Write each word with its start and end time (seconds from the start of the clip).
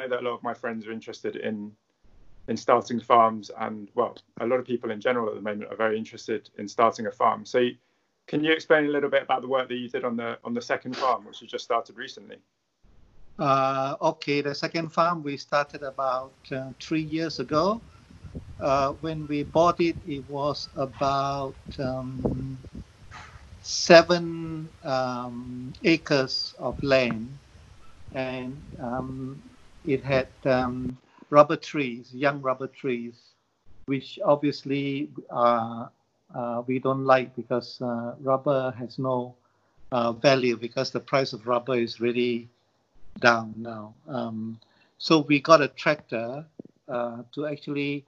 know 0.00 0.08
that 0.08 0.20
a 0.20 0.22
lot 0.22 0.34
of 0.34 0.42
my 0.42 0.54
friends 0.54 0.86
are 0.86 0.92
interested 0.92 1.36
in 1.36 1.72
in 2.48 2.56
starting 2.56 3.00
farms, 3.00 3.50
and 3.58 3.90
well, 3.94 4.16
a 4.40 4.46
lot 4.46 4.60
of 4.60 4.66
people 4.66 4.90
in 4.90 5.00
general 5.00 5.28
at 5.28 5.34
the 5.34 5.40
moment 5.42 5.70
are 5.70 5.76
very 5.76 5.98
interested 5.98 6.48
in 6.58 6.68
starting 6.68 7.06
a 7.06 7.10
farm. 7.10 7.44
So, 7.44 7.68
can 8.28 8.44
you 8.44 8.52
explain 8.52 8.86
a 8.86 8.90
little 8.90 9.10
bit 9.10 9.22
about 9.22 9.42
the 9.42 9.48
work 9.48 9.68
that 9.68 9.76
you 9.76 9.88
did 9.88 10.04
on 10.04 10.16
the 10.16 10.38
on 10.44 10.54
the 10.54 10.62
second 10.62 10.96
farm, 10.96 11.24
which 11.24 11.42
you 11.42 11.48
just 11.48 11.64
started 11.64 11.96
recently? 11.96 12.36
Uh, 13.38 13.96
okay, 14.00 14.40
the 14.42 14.54
second 14.54 14.90
farm 14.92 15.22
we 15.22 15.36
started 15.36 15.82
about 15.82 16.34
uh, 16.52 16.70
three 16.80 17.02
years 17.02 17.40
ago. 17.40 17.82
Uh, 18.60 18.92
when 19.00 19.26
we 19.26 19.42
bought 19.42 19.80
it, 19.80 19.98
it 20.06 20.24
was 20.28 20.70
about 20.76 21.56
um, 21.78 22.58
seven 23.60 24.70
um, 24.84 25.72
acres 25.84 26.54
of 26.58 26.82
land, 26.82 27.38
and 28.14 28.62
um, 28.80 29.42
it 29.86 30.02
had 30.04 30.28
um, 30.44 30.96
rubber 31.30 31.56
trees, 31.56 32.12
young 32.12 32.42
rubber 32.42 32.66
trees, 32.66 33.14
which 33.86 34.18
obviously 34.24 35.10
uh, 35.30 35.86
uh, 36.34 36.62
we 36.66 36.78
don't 36.78 37.04
like 37.04 37.34
because 37.36 37.80
uh, 37.80 38.14
rubber 38.20 38.74
has 38.78 38.98
no 38.98 39.34
uh, 39.92 40.12
value 40.12 40.56
because 40.56 40.90
the 40.90 41.00
price 41.00 41.32
of 41.32 41.46
rubber 41.46 41.76
is 41.76 42.00
really 42.00 42.48
down 43.20 43.54
now. 43.56 43.94
Um, 44.08 44.58
so 44.98 45.20
we 45.20 45.40
got 45.40 45.62
a 45.62 45.68
tractor 45.68 46.44
uh, 46.88 47.22
to 47.34 47.46
actually 47.46 48.04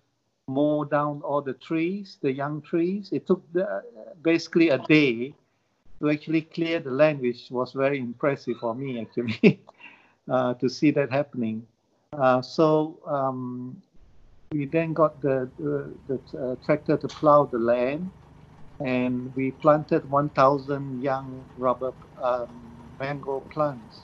mow 0.48 0.84
down 0.84 1.20
all 1.23 1.42
the 1.42 1.52
trees, 1.54 2.16
the 2.23 2.32
young 2.32 2.62
trees. 2.62 3.10
It 3.12 3.26
took 3.26 3.42
the, 3.52 3.84
basically 4.23 4.70
a 4.70 4.79
day 4.79 5.34
to 6.01 6.10
actually 6.10 6.42
clear 6.42 6.80
the 6.80 6.90
land, 6.90 7.20
which 7.20 7.51
was 7.51 7.73
very 7.73 7.98
impressive 7.98 8.56
for 8.59 8.74
me 8.74 9.01
actually 9.01 9.60
uh, 10.30 10.55
to 10.55 10.68
see 10.68 10.91
that 10.92 11.10
happening. 11.10 11.66
Uh, 12.12 12.41
so 12.42 12.98
um, 13.06 13.80
we 14.52 14.64
then 14.64 14.92
got 14.92 15.20
the, 15.20 15.51
the, 15.59 15.95
the 16.07 16.38
uh, 16.38 16.57
tractor 16.65 16.96
to 16.96 17.09
plow 17.09 17.45
the 17.45 17.59
land, 17.59 18.10
and 18.80 19.34
we 19.34 19.51
planted 19.51 20.09
1,000 20.09 21.02
young 21.02 21.45
rubber 21.56 21.93
um, 22.23 22.90
mango 22.99 23.40
plants. 23.52 24.02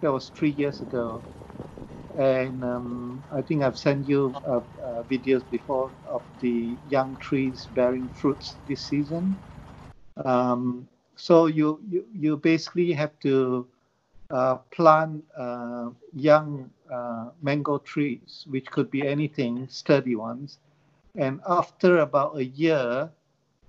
That 0.00 0.12
was 0.12 0.28
three 0.28 0.50
years 0.50 0.82
ago. 0.82 1.24
And 2.16 2.62
um, 2.62 3.24
I 3.32 3.42
think 3.42 3.62
I've 3.62 3.78
sent 3.78 4.06
you 4.06 4.34
uh, 4.46 4.60
uh, 4.80 5.02
videos 5.04 5.48
before 5.50 5.90
of 6.06 6.22
the 6.38 6.78
young 6.88 7.16
trees 7.16 7.66
bearing 7.66 8.08
fruits 8.10 8.56
this 8.66 8.82
season. 8.82 9.40
Um, 10.24 10.86
so 11.16 11.46
you, 11.46 11.80
you 11.90 12.04
you 12.12 12.36
basically 12.36 12.92
have 12.92 13.18
to 13.20 13.66
plant 14.70 15.24
uh, 15.36 15.90
young 16.14 16.70
uh, 16.92 17.30
mango 17.42 17.78
trees, 17.78 18.44
which 18.48 18.66
could 18.66 18.90
be 18.90 19.06
anything, 19.06 19.68
sturdy 19.68 20.16
ones. 20.16 20.58
And 21.16 21.40
after 21.46 21.98
about 21.98 22.36
a 22.36 22.44
year, 22.44 23.10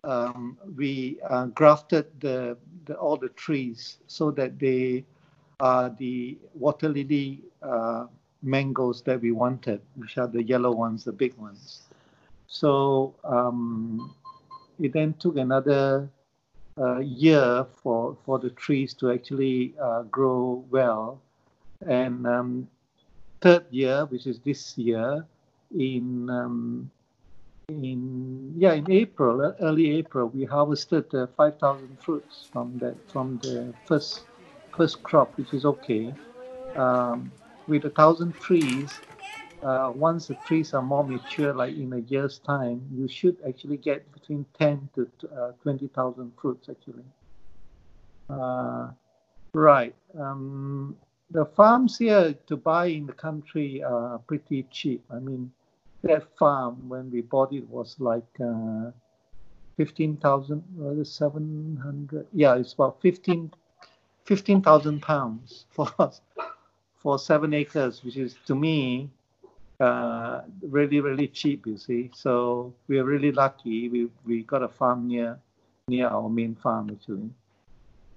um, 0.03 0.57
we 0.75 1.19
uh, 1.29 1.45
grafted 1.47 2.05
the, 2.19 2.57
the, 2.85 2.95
all 2.95 3.17
the 3.17 3.29
trees 3.29 3.97
so 4.07 4.31
that 4.31 4.59
they 4.59 5.03
are 5.59 5.89
the 5.89 6.37
water 6.53 6.89
lily 6.89 7.41
uh, 7.61 8.05
mangoes 8.41 9.01
that 9.03 9.21
we 9.21 9.31
wanted, 9.31 9.81
which 9.95 10.17
are 10.17 10.27
the 10.27 10.43
yellow 10.43 10.71
ones, 10.71 11.03
the 11.03 11.11
big 11.11 11.35
ones. 11.37 11.83
So 12.47 13.13
um, 13.23 14.13
it 14.79 14.93
then 14.93 15.13
took 15.19 15.37
another 15.37 16.09
uh, 16.79 16.99
year 16.99 17.65
for, 17.81 18.17
for 18.25 18.39
the 18.39 18.49
trees 18.51 18.93
to 18.95 19.11
actually 19.11 19.73
uh, 19.81 20.03
grow 20.03 20.63
well. 20.69 21.21
And 21.87 22.25
um, 22.27 22.67
third 23.41 23.65
year, 23.71 24.05
which 24.05 24.27
is 24.27 24.39
this 24.39 24.77
year, 24.77 25.25
in 25.77 26.29
um, 26.29 26.89
in 27.69 28.53
yeah 28.57 28.73
in 28.73 28.89
April, 28.91 29.55
early 29.59 29.97
April, 29.97 30.27
we 30.27 30.45
harvested 30.45 31.13
uh, 31.15 31.27
5,000 31.35 31.97
fruits 31.99 32.47
from 32.51 32.77
that 32.79 32.95
from 33.11 33.39
the 33.39 33.73
first 33.85 34.21
first 34.75 35.03
crop, 35.03 35.37
which 35.37 35.53
is 35.53 35.65
okay. 35.65 36.13
Um, 36.75 37.31
with 37.67 37.85
a 37.85 37.89
thousand 37.89 38.33
trees, 38.35 38.91
uh, 39.65 39.91
once 39.95 40.27
the 40.27 40.35
trees 40.45 40.73
are 40.75 40.81
more 40.81 41.03
mature, 41.03 41.51
like 41.51 41.75
in 41.75 41.91
a 41.93 41.99
year's 41.99 42.37
time, 42.37 42.81
you 42.93 43.07
should 43.07 43.35
actually 43.47 43.77
get 43.77 44.11
between 44.13 44.45
10 44.59 44.89
to 44.93 45.09
uh, 45.35 45.51
20,000 45.63 46.31
fruits 46.39 46.69
actually. 46.69 47.03
Uh, 48.29 48.89
right. 49.53 49.95
Um, 50.19 50.95
the 51.31 51.45
farms 51.45 51.97
here 51.97 52.35
to 52.45 52.55
buy 52.55 52.85
in 52.87 53.07
the 53.07 53.13
country 53.13 53.83
are 53.83 54.19
pretty 54.19 54.67
cheap. 54.69 55.03
I 55.09 55.17
mean, 55.17 55.51
that 56.03 56.37
farm 56.37 56.87
when 56.87 57.09
we 57.09 57.21
bought 57.21 57.51
it 57.51 57.67
was 57.67 57.95
like 57.99 58.27
uh, 58.39 58.91
15,000, 59.77 60.63
uh, 61.01 61.03
700. 61.03 62.27
Yeah, 62.33 62.55
it's 62.55 62.73
about 62.73 63.01
15 63.01 63.51
15,000 64.25 65.01
pounds 65.01 65.65
for 65.71 65.87
for 66.97 67.19
seven 67.19 67.53
acres, 67.53 68.03
which 68.03 68.17
is 68.17 68.35
to 68.45 68.55
me 68.55 69.09
uh, 69.79 70.41
really 70.61 70.99
really 70.99 71.27
cheap. 71.27 71.65
You 71.67 71.77
see, 71.77 72.11
so 72.13 72.73
we 72.87 72.99
are 72.99 73.03
really 73.03 73.31
lucky. 73.31 73.89
We 73.89 74.09
we 74.25 74.43
got 74.43 74.63
a 74.63 74.67
farm 74.67 75.07
near 75.07 75.39
near 75.87 76.07
our 76.07 76.29
main 76.29 76.55
farm 76.55 76.89
actually, 76.89 77.29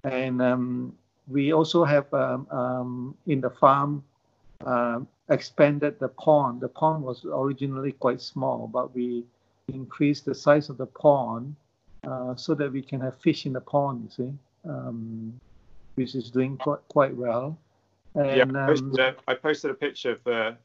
and 0.05 0.41
um, 0.41 0.95
we 1.27 1.53
also 1.53 1.85
have 1.85 2.13
um, 2.15 2.47
um, 2.51 3.15
in 3.27 3.41
the 3.41 3.51
farm 3.51 4.03
uh, 4.65 5.01
expanded 5.29 5.99
the 5.99 6.09
pond. 6.09 6.61
The 6.61 6.69
pond 6.69 7.03
was 7.03 7.25
originally 7.25 7.93
quite 7.93 8.21
small, 8.21 8.67
but 8.67 8.95
we 8.95 9.25
increased 9.69 10.25
the 10.25 10.35
size 10.35 10.71
of 10.71 10.79
the 10.79 10.87
pond 10.87 11.55
uh, 12.05 12.35
so 12.37 12.55
that 12.55 12.73
we 12.73 12.83
can 12.83 13.01
have 13.01 13.19
fish 13.21 13.47
in 13.47 13.53
the 13.53 13.61
pond. 13.61 14.05
You 14.05 14.11
see, 14.11 14.33
um, 14.69 15.39
which 15.97 16.15
is 16.15 16.31
doing 16.31 16.57
quite 16.57 16.81
quite 16.89 17.15
well. 17.15 17.59
And, 18.15 18.37
yeah, 18.37 18.63
I 18.63 18.67
posted, 18.67 19.01
um, 19.01 19.15
a, 19.29 19.31
I 19.31 19.35
posted, 19.35 19.71
a 19.71 19.75
picture 19.75 20.13
of 20.13 20.25
the 20.25 20.57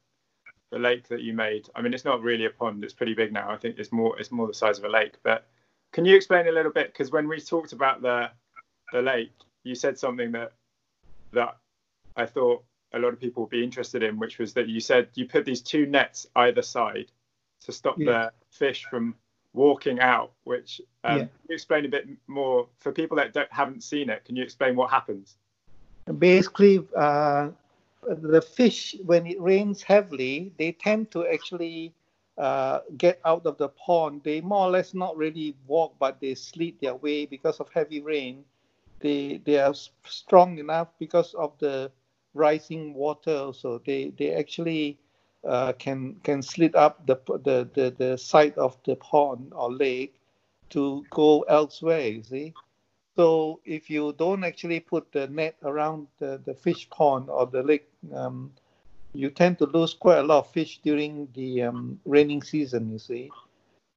the 0.73 0.79
lake 0.79 1.07
that 1.07 1.21
you 1.21 1.33
made. 1.33 1.69
I 1.75 1.81
mean, 1.81 1.93
it's 1.93 2.03
not 2.03 2.21
really 2.21 2.45
a 2.45 2.49
pond; 2.49 2.83
it's 2.83 2.93
pretty 2.93 3.13
big 3.13 3.31
now. 3.31 3.49
I 3.49 3.57
think 3.57 3.77
it's 3.77 3.91
more 3.91 4.19
it's 4.19 4.31
more 4.31 4.47
the 4.47 4.53
size 4.53 4.79
of 4.79 4.83
a 4.83 4.89
lake. 4.89 5.13
But 5.21 5.47
can 5.93 6.03
you 6.03 6.15
explain 6.15 6.47
a 6.47 6.51
little 6.51 6.71
bit? 6.71 6.87
Because 6.87 7.11
when 7.11 7.27
we 7.27 7.39
talked 7.39 7.73
about 7.73 8.01
the 8.01 8.31
the 8.91 9.01
lake, 9.01 9.33
you 9.63 9.75
said 9.75 9.97
something 9.97 10.31
that 10.31 10.53
that 11.31 11.57
I 12.17 12.25
thought 12.25 12.63
a 12.91 12.99
lot 12.99 13.13
of 13.13 13.19
people 13.19 13.43
would 13.43 13.51
be 13.51 13.63
interested 13.63 14.01
in, 14.01 14.17
which 14.17 14.39
was 14.39 14.53
that 14.53 14.67
you 14.67 14.79
said 14.79 15.09
you 15.13 15.27
put 15.27 15.45
these 15.45 15.61
two 15.61 15.85
nets 15.85 16.25
either 16.35 16.63
side 16.63 17.11
to 17.65 17.71
stop 17.71 17.95
yeah. 17.97 18.05
the 18.05 18.31
fish 18.49 18.85
from 18.89 19.15
walking 19.53 19.99
out. 19.99 20.31
Which 20.43 20.81
um, 21.03 21.17
yeah. 21.17 21.23
can 21.25 21.29
you 21.49 21.55
explain 21.55 21.85
a 21.85 21.89
bit 21.89 22.07
more 22.25 22.67
for 22.79 22.91
people 22.91 23.17
that 23.17 23.31
don't, 23.31 23.51
haven't 23.53 23.83
seen 23.83 24.09
it? 24.09 24.25
Can 24.25 24.35
you 24.35 24.43
explain 24.43 24.75
what 24.75 24.89
happens? 24.89 25.37
Basically, 26.17 26.83
uh, 26.97 27.49
the 28.07 28.41
fish 28.41 28.95
when 29.05 29.25
it 29.27 29.39
rains 29.41 29.81
heavily, 29.83 30.53
they 30.57 30.71
tend 30.71 31.11
to 31.11 31.27
actually 31.27 31.93
uh, 32.37 32.79
get 32.97 33.19
out 33.25 33.45
of 33.45 33.57
the 33.57 33.69
pond. 33.69 34.21
They 34.23 34.41
more 34.41 34.67
or 34.67 34.71
less 34.71 34.93
not 34.93 35.17
really 35.17 35.55
walk, 35.67 35.95
but 35.99 36.19
they 36.19 36.35
slid 36.35 36.79
their 36.81 36.95
way 36.95 37.25
because 37.25 37.59
of 37.59 37.69
heavy 37.73 38.01
rain 38.01 38.45
they 39.03 39.41
they 39.45 39.59
are 39.59 39.75
strong 40.05 40.57
enough 40.57 40.87
because 40.97 41.33
of 41.35 41.51
the 41.59 41.91
rising 42.33 42.93
water. 42.95 43.51
So 43.53 43.79
they 43.85 44.13
they 44.17 44.33
actually 44.33 44.97
uh, 45.43 45.73
can 45.73 46.15
can 46.23 46.41
slit 46.41 46.75
up 46.75 47.05
the, 47.05 47.17
the 47.27 47.69
the 47.75 47.93
the 47.95 48.17
side 48.17 48.57
of 48.57 48.77
the 48.85 48.95
pond 48.95 49.51
or 49.53 49.71
lake 49.71 50.15
to 50.69 51.05
go 51.11 51.41
elsewhere. 51.41 52.07
You 52.07 52.23
see. 52.23 52.53
So 53.15 53.59
if 53.63 53.91
you 53.91 54.13
don't 54.13 54.43
actually 54.43 54.79
put 54.79 55.11
the 55.11 55.27
net 55.27 55.55
around 55.61 56.07
the, 56.17 56.41
the 56.43 56.55
fish 56.55 56.89
pond 56.89 57.29
or 57.29 57.45
the 57.45 57.61
lake, 57.61 57.87
um, 58.13 58.51
you 59.13 59.29
tend 59.29 59.59
to 59.59 59.65
lose 59.65 59.93
quite 59.93 60.19
a 60.19 60.23
lot 60.23 60.39
of 60.39 60.51
fish 60.51 60.79
during 60.83 61.27
the 61.35 61.63
um, 61.63 61.99
raining 62.05 62.41
season. 62.41 62.91
You 62.91 62.99
see, 62.99 63.31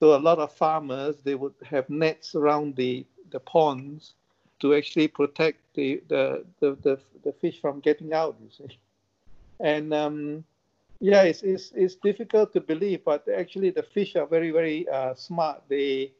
so 0.00 0.14
a 0.14 0.18
lot 0.18 0.38
of 0.38 0.52
farmers 0.52 1.16
they 1.24 1.34
would 1.34 1.54
have 1.64 1.88
nets 1.88 2.34
around 2.34 2.76
the 2.76 3.06
the 3.30 3.40
ponds 3.40 4.14
to 4.60 4.74
actually 4.74 5.08
protect 5.08 5.58
the, 5.74 6.02
the, 6.08 6.44
the, 6.60 6.76
the, 6.82 6.98
the 7.24 7.32
fish 7.32 7.60
from 7.60 7.80
getting 7.80 8.12
out, 8.12 8.36
you 8.42 8.48
see. 8.50 8.78
And 9.60 9.92
um, 9.92 10.44
yeah, 11.00 11.22
it's, 11.22 11.42
it's, 11.42 11.72
it's 11.74 11.94
difficult 11.96 12.52
to 12.54 12.60
believe, 12.60 13.04
but 13.04 13.26
actually 13.28 13.70
the 13.70 13.82
fish 13.82 14.16
are 14.16 14.26
very, 14.26 14.50
very 14.50 14.88
uh, 14.88 15.14
smart. 15.14 15.62
They, 15.68 16.12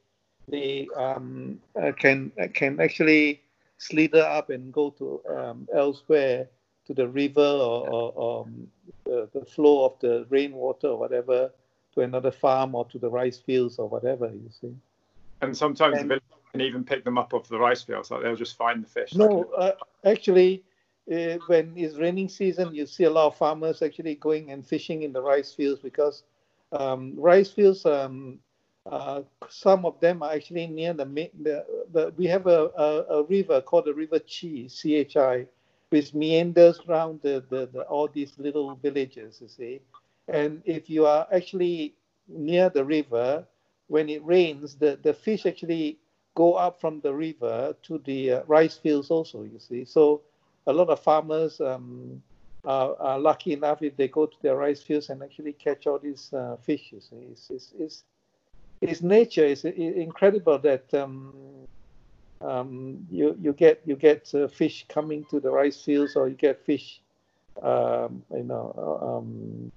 they 0.49 0.89
um, 0.97 1.61
uh, 1.81 1.93
can, 1.93 2.33
can 2.53 2.81
actually 2.81 3.43
slither 3.79 4.23
up 4.23 4.51
and 4.51 4.73
go 4.73 4.91
to 4.91 5.21
um, 5.29 5.69
elsewhere 5.75 6.49
to 6.87 6.95
the 6.95 7.09
river 7.09 7.41
or, 7.41 7.89
or, 7.89 8.13
or 8.15 8.45
um, 8.45 8.69
the, 9.05 9.29
the, 9.33 9.45
flow 9.45 9.85
of 9.85 9.99
the 10.01 10.27
rainwater 10.31 10.89
or 10.89 10.99
whatever 10.99 11.51
to 11.95 12.01
another 12.01 12.31
farm 12.31 12.75
or 12.75 12.85
to 12.87 12.99
the 12.99 13.11
rice 13.11 13.39
fields 13.39 13.79
or 13.79 13.89
whatever, 13.89 14.27
you 14.27 14.51
see. 14.61 14.75
And 15.41 15.57
sometimes 15.57 15.99
and, 15.99 16.11
the 16.11 16.21
can 16.53 16.67
even 16.67 16.85
pick 16.85 17.05
them 17.05 17.19
up 17.19 17.35
off 17.35 17.49
the 17.49 17.59
rice 17.59 17.83
fields. 17.83 18.11
Like 18.11 18.23
they'll 18.23 18.37
just 18.37 18.57
find 18.57 18.83
the 18.83 18.89
fish. 18.89 19.15
No, 19.15 19.45
uh, 19.57 19.73
actually, 20.05 20.65
uh, 21.11 21.39
when 21.47 21.75
it's 21.77 21.97
raining 21.97 22.29
season, 22.29 22.75
you 22.75 22.87
see 22.87 23.05
a 23.05 23.11
lot 23.11 23.27
of 23.27 23.37
farmers 23.37 23.83
actually 23.83 24.15
going 24.15 24.51
and 24.51 24.67
fishing 24.67 25.03
in 25.03 25.13
the 25.13 25.21
rice 25.21 25.53
fields 25.53 25.81
because 25.81 26.23
um, 26.73 27.15
rice 27.17 27.51
fields, 27.51 27.85
um, 27.85 28.39
uh, 28.87 29.23
some 29.49 29.85
of 29.85 29.99
them 30.01 30.23
are 30.23 30.33
actually 30.33 30.67
near 30.67 30.93
the, 30.93 31.05
the, 31.43 31.65
the 31.93 32.13
we 32.17 32.27
have 32.27 32.47
a, 32.47 32.71
a, 32.77 33.19
a, 33.19 33.23
river 33.25 33.61
called 33.61 33.85
the 33.85 33.95
River 33.95 34.21
Chi, 34.21 34.67
C-H-I, 34.69 35.47
which 35.91 36.15
meanders 36.15 36.81
around 36.89 37.21
the, 37.23 37.45
the, 37.49 37.67
the, 37.73 37.83
all 37.83 38.09
these 38.09 38.33
little 38.39 38.75
villages, 38.77 39.39
you 39.41 39.49
see. 39.49 39.81
And 40.29 40.63
if 40.65 40.91
you 40.91 41.07
are 41.07 41.27
actually 41.33 41.95
near 42.29 42.69
the 42.69 42.85
river, 42.85 43.47
when 43.89 44.09
it 44.09 44.25
rains, 44.25 44.75
the, 44.75 44.99
the 45.03 45.15
fish 45.15 45.47
actually 45.47 45.99
go 46.35 46.55
up 46.55 46.81
from 46.81 47.01
the 47.01 47.15
river 47.15 47.75
to 47.83 47.99
the 48.05 48.33
uh, 48.33 48.43
rice 48.47 48.77
fields 48.77 49.11
also, 49.11 49.43
you 49.43 49.59
see. 49.59 49.85
So 49.85 50.23
a 50.67 50.73
lot 50.73 50.89
of 50.89 51.01
farmers 51.01 51.61
um, 51.61 52.23
are, 52.65 52.97
are, 53.01 53.19
lucky 53.19 53.53
enough 53.53 53.81
if 53.83 53.97
they 53.97 54.09
go 54.09 54.27
to 54.27 54.37
their 54.43 54.57
rice 54.57 54.83
fields 54.83 55.09
and 55.09 55.23
actually 55.23 55.53
catch 55.53 55.87
all 55.87 55.99
these 55.99 56.33
uh, 56.33 56.57
fish, 56.63 56.91
you 56.93 57.01
see. 57.01 57.29
It's, 57.31 57.51
it's, 57.51 57.73
it's, 57.79 58.05
it's 58.81 59.03
nature. 59.03 59.45
It's, 59.45 59.65
incredible 59.65 60.59
that 60.59 60.93
um, 60.93 61.33
um, 62.41 63.07
you, 63.11 63.37
you 63.41 63.53
get, 63.53 63.83
you 63.85 63.97
get 63.97 64.33
uh, 64.35 64.49
fish 64.49 64.87
coming 64.89 65.25
to 65.31 65.41
the 65.41 65.51
rice 65.51 65.83
fields 65.83 66.17
or 66.17 66.29
you 66.29 66.35
get 66.35 66.65
fish, 66.65 67.01
um, 67.63 68.23
you 68.35 68.45
know, 68.45 69.21
um, 69.23 69.73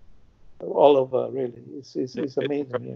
all 0.66 0.98
over 0.98 1.30
really. 1.32 1.64
It's, 1.78 1.96
it's, 1.96 2.16
it's 2.16 2.38
amazing. 2.38 2.84
Yeah. 2.84 2.96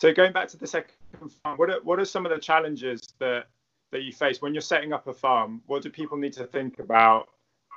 So 0.00 0.12
going 0.12 0.32
back 0.32 0.48
to 0.48 0.56
the 0.56 0.66
second 0.66 0.94
farm, 1.42 1.58
what 1.58 1.70
are, 1.70 1.80
what 1.82 1.98
are 1.98 2.04
some 2.04 2.24
of 2.24 2.30
the 2.30 2.38
challenges 2.38 3.00
that 3.18 3.46
that 3.90 4.02
you 4.02 4.12
face 4.12 4.42
when 4.42 4.54
you're 4.54 4.60
setting 4.60 4.92
up 4.92 5.06
a 5.06 5.14
farm? 5.14 5.62
What 5.66 5.82
do 5.82 5.90
people 5.90 6.18
need 6.18 6.34
to 6.34 6.44
think 6.44 6.78
about 6.78 7.28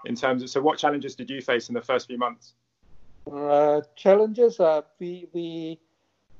in 0.05 0.15
terms 0.15 0.43
of? 0.43 0.49
So 0.49 0.61
what 0.61 0.77
challenges 0.77 1.15
did 1.15 1.29
you 1.29 1.41
face 1.41 1.69
in 1.69 1.73
the 1.73 1.81
first 1.81 2.07
few 2.07 2.17
months? 2.17 2.53
Uh, 3.31 3.81
challenges 3.95 4.59
are 4.59 4.83
we 4.99 5.27
we 5.33 5.79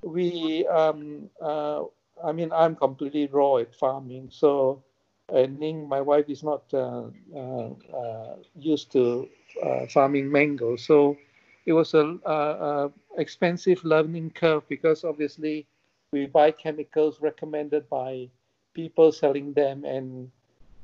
we 0.04 0.68
um, 0.68 1.30
uh, 1.42 1.84
I 2.24 2.32
mean 2.32 2.52
I'm 2.52 2.76
completely 2.76 3.28
raw 3.28 3.58
at 3.58 3.76
farming, 3.76 4.30
so 4.32 4.84
and 5.32 5.60
Ning, 5.60 5.88
my 5.88 6.02
wife, 6.02 6.26
is 6.30 6.44
not 6.44 6.64
uh, 6.74 7.04
uh, 7.36 7.70
uh 7.96 8.36
used 8.56 8.92
to 8.92 9.30
uh, 9.64 9.86
farming 9.88 10.32
mango, 10.32 10.76
so 10.76 11.18
it 11.66 11.74
was 11.74 11.94
a, 11.94 12.18
a, 12.26 12.34
a 12.34 12.92
expensive 13.18 13.84
learning 13.84 14.32
curve 14.32 14.68
because 14.68 15.04
obviously 15.04 15.68
we 16.12 16.26
buy 16.26 16.52
chemicals 16.52 17.22
recommended 17.22 17.88
by 17.90 18.28
people 18.74 19.12
selling 19.12 19.54
them 19.54 19.86
and 19.86 20.30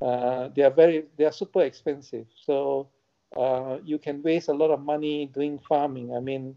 uh, 0.01 0.49
they 0.55 0.61
are 0.61 0.71
very 0.71 1.05
they 1.17 1.25
are 1.25 1.31
super 1.31 1.61
expensive. 1.61 2.27
So 2.35 2.87
you 3.83 3.97
can 3.97 4.21
waste 4.23 4.49
a 4.49 4.53
lot 4.53 4.71
of 4.71 4.81
money 4.81 5.25
doing 5.33 5.59
farming. 5.59 6.15
I 6.15 6.19
mean 6.19 6.55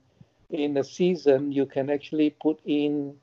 in 0.50 0.76
a 0.76 0.84
season 0.84 1.52
you 1.52 1.66
can 1.66 1.90
actually 1.90 2.30
put 2.30 2.60
in 2.64 3.16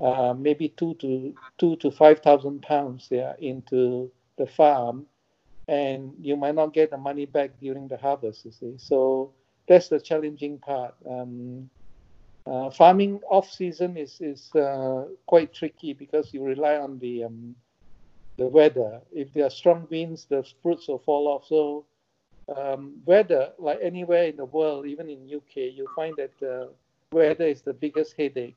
uh, 0.00 0.34
maybe 0.36 0.68
two 0.68 0.94
to 0.94 1.34
two 1.58 1.76
to 1.76 1.90
five 1.90 2.20
thousand 2.20 2.62
pounds 2.62 3.08
yeah, 3.10 3.34
into 3.38 4.10
the 4.38 4.46
farm 4.46 5.06
and 5.68 6.14
you 6.20 6.36
might 6.36 6.54
not 6.54 6.72
get 6.72 6.90
the 6.90 6.96
money 6.96 7.26
back 7.26 7.50
during 7.60 7.86
the 7.88 7.96
harvest 7.96 8.44
you 8.44 8.50
see 8.50 8.74
so 8.76 9.30
that's 9.68 9.88
the 9.88 10.00
challenging 10.00 10.58
part 10.58 10.94
um, 11.08 11.68
uh, 12.46 12.70
farming 12.70 13.20
off 13.28 13.50
season 13.50 13.96
is 13.96 14.20
is 14.20 14.54
uh, 14.54 15.04
quite 15.26 15.52
tricky 15.52 15.92
because 15.92 16.32
you 16.32 16.42
rely 16.42 16.76
on 16.76 16.98
the 16.98 17.24
um, 17.24 17.54
the 18.40 18.46
weather. 18.46 19.00
If 19.12 19.32
there 19.34 19.44
are 19.44 19.50
strong 19.50 19.86
winds, 19.90 20.24
the 20.24 20.42
fruits 20.62 20.88
will 20.88 20.98
fall 20.98 21.28
off. 21.28 21.46
So 21.46 21.84
um, 22.56 22.94
weather, 23.04 23.52
like 23.58 23.78
anywhere 23.82 24.24
in 24.24 24.36
the 24.36 24.46
world, 24.46 24.86
even 24.86 25.08
in 25.08 25.30
UK, 25.32 25.56
you 25.74 25.86
find 25.94 26.16
that 26.16 26.42
uh, 26.42 26.68
weather 27.12 27.44
is 27.44 27.60
the 27.60 27.74
biggest 27.74 28.14
headache. 28.16 28.56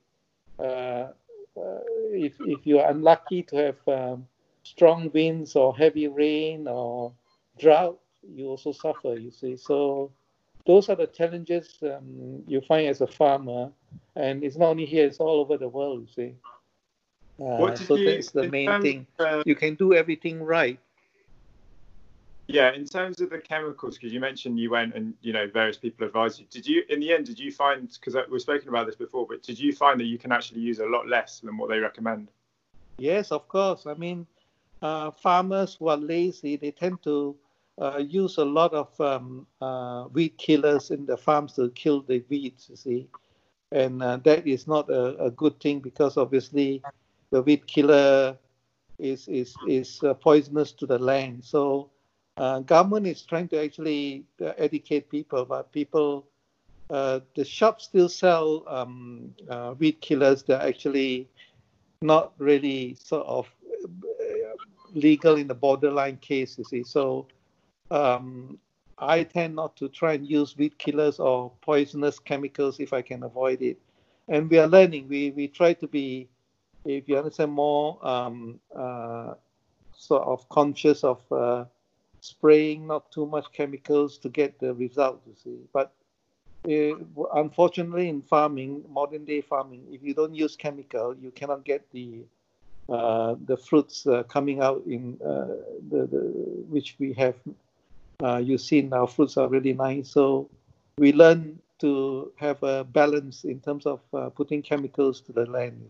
Uh, 0.58 1.08
if 1.56 2.34
if 2.40 2.66
you 2.66 2.80
are 2.80 2.90
unlucky 2.92 3.44
to 3.44 3.56
have 3.56 3.88
um, 3.88 4.28
strong 4.64 5.12
winds 5.14 5.56
or 5.56 5.76
heavy 5.76 6.08
rain 6.08 6.68
or 6.68 7.14
drought, 7.60 8.00
you 8.28 8.48
also 8.48 8.72
suffer. 8.72 9.16
You 9.16 9.32
see, 9.32 9.58
so 9.58 10.12
those 10.66 10.90
are 10.90 10.96
the 10.96 11.08
challenges 11.08 11.78
um, 11.84 12.44
you 12.48 12.62
find 12.62 12.88
as 12.88 13.02
a 13.02 13.08
farmer, 13.08 13.72
and 14.16 14.44
it's 14.44 14.58
not 14.58 14.70
only 14.70 14.86
here; 14.86 15.06
it's 15.06 15.20
all 15.20 15.40
over 15.40 15.58
the 15.58 15.70
world. 15.70 16.08
You 16.08 16.14
see. 16.14 16.36
Uh, 17.44 17.76
so 17.76 17.98
that's 17.98 18.32
the 18.32 18.50
main 18.50 18.68
terms, 18.68 18.84
thing. 18.84 19.08
Uh, 19.20 19.42
you 19.46 19.56
can 19.56 19.76
do 19.76 19.94
everything 19.94 20.42
right. 20.42 20.80
Yeah, 22.48 22.74
in 22.74 22.86
terms 22.86 23.22
of 23.22 23.30
the 23.30 23.40
chemicals, 23.40 23.98
because 23.98 24.12
you 24.12 24.20
mentioned 24.20 24.60
you 24.60 24.70
went 24.70 24.96
and 24.96 25.14
you 25.22 25.32
know 25.32 25.48
various 25.48 25.78
people 25.78 26.06
advised 26.06 26.40
you. 26.40 26.46
Did 26.50 26.68
you, 26.68 26.84
in 26.90 27.00
the 27.00 27.14
end, 27.14 27.26
did 27.26 27.40
you 27.40 27.52
find? 27.52 27.90
Because 27.90 28.18
we've 28.30 28.42
spoken 28.42 28.68
about 28.68 28.86
this 28.86 28.96
before, 28.96 29.26
but 29.26 29.44
did 29.44 29.58
you 29.58 29.74
find 29.74 30.00
that 30.00 30.06
you 30.06 30.18
can 30.18 30.32
actually 30.32 30.60
use 30.60 30.80
a 30.80 30.86
lot 30.86 31.08
less 31.08 31.40
than 31.40 31.58
what 31.58 31.70
they 31.70 31.80
recommend? 31.80 32.30
Yes, 32.98 33.32
of 33.32 33.48
course. 33.48 33.86
I 33.88 33.94
mean, 33.94 34.28
uh, 34.82 35.12
farmers 35.12 35.76
who 35.80 35.88
are 35.88 35.98
lazy, 35.98 36.58
they 36.58 36.72
tend 36.72 37.02
to 37.04 37.36
uh, 37.82 37.98
use 37.98 38.38
a 38.38 38.46
lot 38.46 38.74
of 38.74 39.00
um, 39.02 39.48
uh, 39.62 40.08
weed 40.12 40.38
killers 40.38 40.92
in 40.92 41.06
the 41.06 41.18
farms 41.18 41.54
to 41.54 41.70
kill 41.72 42.02
the 42.02 42.24
weeds, 42.30 42.68
you 42.70 42.76
see. 42.76 43.08
And 43.72 44.04
uh, 44.04 44.18
that 44.18 44.46
is 44.46 44.68
not 44.68 44.90
a, 44.90 45.18
a, 45.24 45.32
good 45.32 45.60
thing 45.60 45.80
because 45.80 46.16
obviously 46.18 46.84
the 47.32 47.42
weed 47.42 47.66
killer 47.66 48.38
is, 49.00 49.28
is, 49.28 49.56
is 49.68 50.04
uh, 50.04 50.14
poisonous 50.14 50.72
to 50.74 50.86
the 50.86 51.00
land. 51.00 51.44
So 51.44 51.90
uh, 52.38 52.60
government 52.60 53.08
is 53.08 53.22
trying 53.22 53.48
to 53.48 53.62
actually 53.62 54.26
uh, 54.42 54.54
educate 54.58 55.10
people, 55.10 55.46
but 55.46 55.72
people, 55.72 56.26
the 56.90 57.46
shops 57.46 57.86
still 57.86 58.10
sell 58.10 58.64
um, 58.68 59.34
weed 59.80 60.00
killers 60.02 60.44
that 60.44 60.62
are 60.62 60.68
actually 60.68 61.28
not 62.02 62.34
really 62.38 62.96
sort 62.96 63.26
of 63.26 63.48
legal 64.94 65.36
in 65.36 65.48
the 65.48 65.54
borderline 65.54 66.18
case, 66.18 66.58
you 66.58 66.64
see. 66.64 66.84
So 66.84 67.28
um, 67.92 68.58
I 68.98 69.24
tend 69.24 69.56
not 69.56 69.76
to 69.78 69.90
try 69.90 70.14
and 70.14 70.28
use 70.28 70.58
weed 70.58 70.78
killers 70.78 71.20
or 71.20 71.52
poisonous 71.62 72.20
chemicals 72.20 72.80
if 72.80 72.94
I 72.94 73.02
can 73.02 73.24
avoid 73.24 73.62
it. 73.62 73.78
And 74.28 74.50
we 74.50 74.58
are 74.60 74.68
learning. 74.68 75.08
We 75.10 75.32
we 75.32 75.48
try 75.48 75.74
to 75.74 75.88
be, 75.88 76.30
if 76.86 77.10
you 77.10 77.18
understand, 77.18 77.52
more 77.52 78.00
um, 78.08 78.60
uh, 78.76 79.34
sort 79.98 80.24
of 80.24 80.48
conscious 80.50 81.04
of 81.04 81.20
uh, 81.32 81.66
spraying 82.24 82.88
not 82.88 83.12
too 83.12 83.26
much 83.26 83.52
chemicals 83.52 84.18
to 84.20 84.30
get 84.30 84.60
the 84.60 84.74
result. 84.74 85.22
You 85.28 85.36
see, 85.44 85.58
but 85.74 85.94
uh, 86.70 86.96
unfortunately, 87.36 88.08
in 88.10 88.22
farming, 88.22 88.84
modern 88.90 89.26
day 89.26 89.42
farming, 89.42 89.84
if 89.92 90.02
you 90.02 90.14
don't 90.14 90.34
use 90.34 90.56
chemical, 90.56 91.16
you 91.16 91.32
cannot 91.32 91.66
get 91.66 91.90
the 91.92 92.24
uh, 92.90 93.36
the 93.46 93.58
fruits 93.58 94.08
uh, 94.08 94.24
coming 94.24 94.62
out 94.62 94.84
in 94.86 95.18
uh, 95.26 95.56
the, 95.90 96.08
the 96.08 96.22
which 96.70 96.96
we 97.00 97.14
have 97.14 97.36
uh, 98.24 98.38
you 98.38 98.58
see 98.58 98.82
now, 98.82 99.06
fruits 99.06 99.38
are 99.38 99.50
really 99.50 99.74
nice. 99.74 100.10
So 100.10 100.50
we 100.98 101.12
learn 101.12 101.60
to 101.80 102.32
have 102.38 102.62
a 102.64 102.84
balance 102.84 103.44
in 103.44 103.60
terms 103.60 103.86
of 103.86 104.00
uh, 104.14 104.30
putting 104.30 104.62
chemicals 104.62 105.20
to 105.22 105.34
the 105.34 105.46
land. 105.46 105.90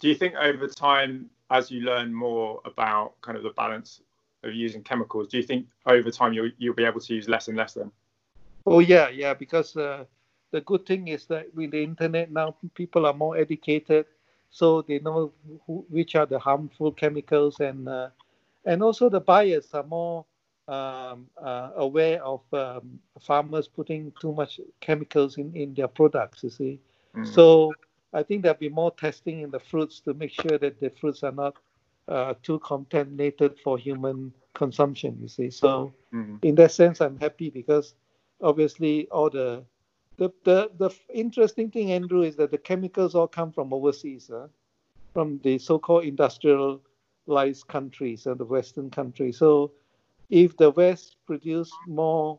Do 0.00 0.08
you 0.08 0.14
think 0.14 0.34
over 0.36 0.68
time, 0.68 1.30
as 1.50 1.70
you 1.70 1.80
learn 1.80 2.14
more 2.14 2.60
about 2.64 3.20
kind 3.22 3.36
of 3.36 3.42
the 3.42 3.50
balance 3.50 4.00
of 4.42 4.54
using 4.54 4.82
chemicals, 4.82 5.28
do 5.28 5.36
you 5.36 5.42
think 5.42 5.66
over 5.86 6.10
time 6.10 6.32
you'll 6.32 6.50
you'll 6.58 6.74
be 6.74 6.84
able 6.84 7.00
to 7.00 7.14
use 7.14 7.28
less 7.28 7.48
and 7.48 7.56
less 7.56 7.74
then? 7.74 7.90
Oh 8.66 8.80
yeah, 8.80 9.08
yeah. 9.08 9.34
Because 9.34 9.76
uh, 9.76 10.04
the 10.50 10.60
good 10.62 10.86
thing 10.86 11.08
is 11.08 11.26
that 11.26 11.54
with 11.54 11.70
the 11.72 11.82
internet 11.82 12.30
now, 12.30 12.56
people 12.74 13.06
are 13.06 13.14
more 13.14 13.36
educated, 13.36 14.06
so 14.50 14.82
they 14.82 14.98
know 14.98 15.32
who, 15.66 15.84
which 15.88 16.14
are 16.14 16.26
the 16.26 16.38
harmful 16.38 16.92
chemicals, 16.92 17.60
and 17.60 17.88
uh, 17.88 18.08
and 18.64 18.82
also 18.82 19.08
the 19.08 19.20
buyers 19.20 19.68
are 19.72 19.84
more 19.84 20.24
um, 20.68 21.26
uh, 21.42 21.70
aware 21.76 22.22
of 22.22 22.40
um, 22.52 23.00
farmers 23.20 23.66
putting 23.66 24.12
too 24.20 24.32
much 24.32 24.60
chemicals 24.80 25.36
in, 25.36 25.54
in 25.54 25.74
their 25.74 25.88
products, 25.88 26.44
you 26.44 26.50
see. 26.50 26.80
Mm. 27.16 27.26
So 27.26 27.72
I 28.12 28.22
think 28.22 28.42
there'll 28.42 28.58
be 28.58 28.68
more 28.68 28.92
testing 28.92 29.40
in 29.40 29.50
the 29.50 29.58
fruits 29.58 30.00
to 30.00 30.14
make 30.14 30.30
sure 30.32 30.58
that 30.58 30.80
the 30.80 30.90
fruits 30.90 31.22
are 31.22 31.32
not 31.32 31.56
uh, 32.10 32.34
too 32.42 32.58
contaminated 32.58 33.58
for 33.60 33.78
human 33.78 34.32
consumption, 34.54 35.16
you 35.22 35.28
see. 35.28 35.50
So 35.50 35.94
mm. 36.12 36.38
in 36.44 36.54
that 36.56 36.72
sense, 36.72 37.00
I'm 37.00 37.18
happy 37.18 37.50
because 37.50 37.94
obviously 38.42 39.08
all 39.08 39.30
the 39.30 39.64
the, 40.16 40.30
the, 40.44 40.70
the 40.76 40.90
interesting 41.14 41.70
thing, 41.70 41.92
Andrew, 41.92 42.20
is 42.20 42.36
that 42.36 42.50
the 42.50 42.58
chemicals 42.58 43.14
all 43.14 43.26
come 43.26 43.52
from 43.52 43.72
overseas, 43.72 44.28
huh? 44.30 44.48
from 45.14 45.40
the 45.42 45.56
so-called 45.58 46.04
industrialized 46.04 47.66
countries 47.68 48.26
and 48.26 48.38
the 48.38 48.44
Western 48.44 48.90
countries. 48.90 49.38
So 49.38 49.72
if 50.28 50.58
the 50.58 50.72
West 50.72 51.16
produce 51.26 51.72
more 51.86 52.38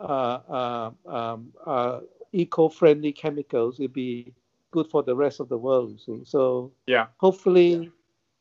uh, 0.00 0.38
uh, 0.48 0.90
um, 1.06 1.52
uh, 1.66 2.00
eco-friendly 2.32 3.12
chemicals, 3.12 3.78
it'd 3.78 3.92
be 3.92 4.32
good 4.70 4.88
for 4.88 5.02
the 5.02 5.14
rest 5.14 5.38
of 5.40 5.50
the 5.50 5.58
world. 5.58 5.90
You 5.90 5.98
see, 5.98 6.24
so 6.24 6.72
yeah, 6.86 7.06
hopefully, 7.18 7.90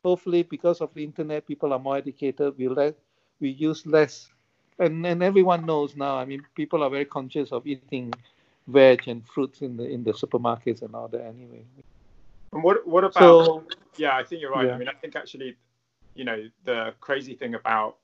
hopefully, 0.04 0.44
because 0.44 0.82
of 0.82 0.94
the 0.94 1.04
internet, 1.04 1.48
people 1.48 1.74
are 1.74 1.80
more 1.80 1.98
educated. 1.98 2.58
We 2.58 2.68
let 2.68 2.96
we 3.40 3.50
use 3.50 3.86
less 3.86 4.30
and 4.80 5.06
and 5.06 5.24
everyone 5.24 5.66
knows 5.66 5.96
now. 5.96 6.18
I 6.18 6.26
mean, 6.26 6.42
people 6.56 6.84
are 6.84 6.90
very 6.90 7.06
conscious 7.06 7.52
of 7.52 7.66
eating 7.66 8.14
veg 8.68 9.08
and 9.08 9.26
fruits 9.26 9.62
in 9.62 9.78
the 9.78 9.88
in 9.90 10.04
the 10.04 10.12
supermarkets 10.12 10.82
and 10.82 10.94
all 10.96 11.08
that. 11.08 11.24
Anyway. 11.26 11.64
And 12.54 12.64
what 12.64 12.88
what 12.88 13.04
about? 13.04 13.20
So, 13.20 13.64
yeah, 13.98 14.16
I 14.16 14.24
think 14.24 14.42
you're 14.42 14.52
right. 14.52 14.68
Yeah. 14.68 14.76
I 14.76 14.78
mean, 14.78 14.88
I 14.88 14.94
think 14.94 15.16
actually, 15.16 15.56
you 16.16 16.26
know, 16.26 16.50
the 16.64 16.94
crazy 17.00 17.36
thing 17.36 17.56
about 17.56 17.98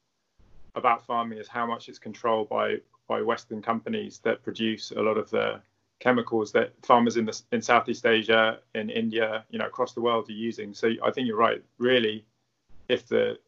about 0.75 1.05
farming 1.05 1.37
is 1.37 1.47
how 1.47 1.65
much 1.65 1.89
it's 1.89 1.99
controlled 1.99 2.49
by 2.49 2.77
by 3.07 3.21
Western 3.21 3.61
companies 3.61 4.19
that 4.19 4.41
produce 4.43 4.91
a 4.91 5.01
lot 5.01 5.17
of 5.17 5.29
the 5.29 5.61
chemicals 6.03 6.51
that 6.51 6.73
farmers 6.81 7.15
in 7.15 7.25
the 7.25 7.41
in 7.53 7.61
Southeast 7.61 8.05
Asia, 8.05 8.59
in 8.75 8.89
India, 8.89 9.45
you 9.49 9.57
know, 9.57 9.65
across 9.65 9.93
the 9.93 10.01
world 10.01 10.29
are 10.29 10.33
using. 10.33 10.73
So 10.73 10.91
I 11.01 11.11
think 11.11 11.27
you're 11.27 11.37
right. 11.37 11.63
Really, 11.77 12.25
if 12.89 13.07
the 13.07 13.39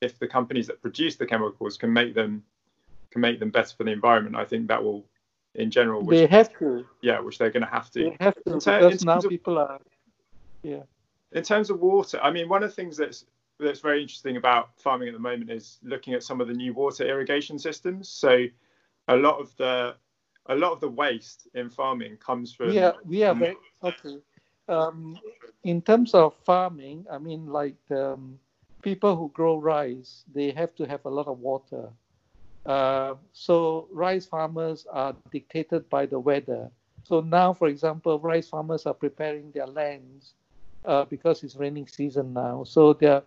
if 0.00 0.18
the 0.20 0.28
companies 0.28 0.68
that 0.68 0.80
produce 0.80 1.16
the 1.16 1.26
chemicals 1.26 1.76
can 1.76 1.92
make 1.92 2.14
them 2.14 2.44
can 3.10 3.20
make 3.20 3.40
them 3.40 3.50
better 3.50 3.74
for 3.76 3.82
the 3.82 3.90
environment, 3.90 4.36
I 4.36 4.44
think 4.44 4.68
that 4.68 4.82
will, 4.82 5.04
in 5.56 5.72
general, 5.72 6.02
which, 6.02 6.18
they 6.18 6.26
have 6.26 6.56
to. 6.60 6.86
Yeah, 7.02 7.18
which 7.18 7.38
they're 7.38 7.50
going 7.50 7.64
to 7.64 7.74
have 7.78 7.90
to. 7.90 8.04
They 8.04 8.16
have 8.20 8.36
to 8.44 8.60
ter- 8.60 8.88
because 8.88 9.04
now 9.04 9.18
of, 9.18 9.28
people 9.28 9.58
are. 9.58 9.80
Yeah. 10.62 10.84
In 11.32 11.42
terms 11.42 11.68
of 11.68 11.80
water, 11.80 12.20
I 12.22 12.30
mean, 12.30 12.48
one 12.48 12.62
of 12.62 12.70
the 12.70 12.76
things 12.76 12.96
that's 12.96 13.24
that's 13.58 13.80
very 13.80 14.02
interesting 14.02 14.36
about 14.36 14.70
farming 14.78 15.08
at 15.08 15.14
the 15.14 15.20
moment 15.20 15.50
is 15.50 15.78
looking 15.82 16.14
at 16.14 16.22
some 16.22 16.40
of 16.40 16.46
the 16.46 16.54
new 16.54 16.72
water 16.74 17.04
irrigation 17.04 17.58
systems. 17.58 18.08
So, 18.08 18.44
a 19.08 19.16
lot 19.16 19.40
of 19.40 19.56
the 19.56 19.96
a 20.46 20.54
lot 20.54 20.72
of 20.72 20.80
the 20.80 20.88
waste 20.88 21.48
in 21.54 21.70
farming 21.70 22.16
comes 22.18 22.52
from. 22.52 22.70
Yeah, 22.70 22.92
we 23.04 23.22
are 23.24 23.34
very 23.34 23.56
okay. 23.82 24.18
Um, 24.68 25.18
in 25.64 25.82
terms 25.82 26.14
of 26.14 26.34
farming, 26.44 27.06
I 27.10 27.18
mean, 27.18 27.46
like 27.46 27.76
um, 27.90 28.38
people 28.82 29.16
who 29.16 29.30
grow 29.34 29.56
rice, 29.56 30.24
they 30.32 30.50
have 30.52 30.74
to 30.76 30.84
have 30.86 31.04
a 31.04 31.10
lot 31.10 31.26
of 31.26 31.38
water. 31.40 31.88
Uh, 32.66 33.14
so 33.32 33.88
rice 33.92 34.26
farmers 34.26 34.86
are 34.90 35.14
dictated 35.30 35.88
by 35.90 36.06
the 36.06 36.18
weather. 36.18 36.70
So 37.02 37.20
now, 37.20 37.52
for 37.52 37.68
example, 37.68 38.18
rice 38.18 38.48
farmers 38.48 38.86
are 38.86 38.94
preparing 38.94 39.50
their 39.52 39.66
lands 39.66 40.32
uh, 40.84 41.04
because 41.04 41.42
it's 41.42 41.56
raining 41.56 41.86
season 41.86 42.32
now. 42.32 42.64
So 42.64 42.94
they're 42.94 43.22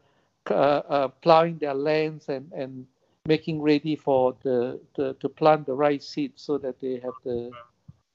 uh, 0.49 0.53
uh, 0.53 1.07
plowing 1.21 1.57
their 1.59 1.73
lands 1.73 2.29
and, 2.29 2.51
and 2.51 2.87
making 3.27 3.61
ready 3.61 3.95
for 3.95 4.35
the, 4.41 4.79
the 4.95 5.13
to 5.15 5.29
plant 5.29 5.65
the 5.65 5.73
rice 5.73 6.07
seeds 6.07 6.41
so 6.41 6.57
that 6.57 6.79
they 6.79 6.99
have 7.03 7.13
the 7.23 7.51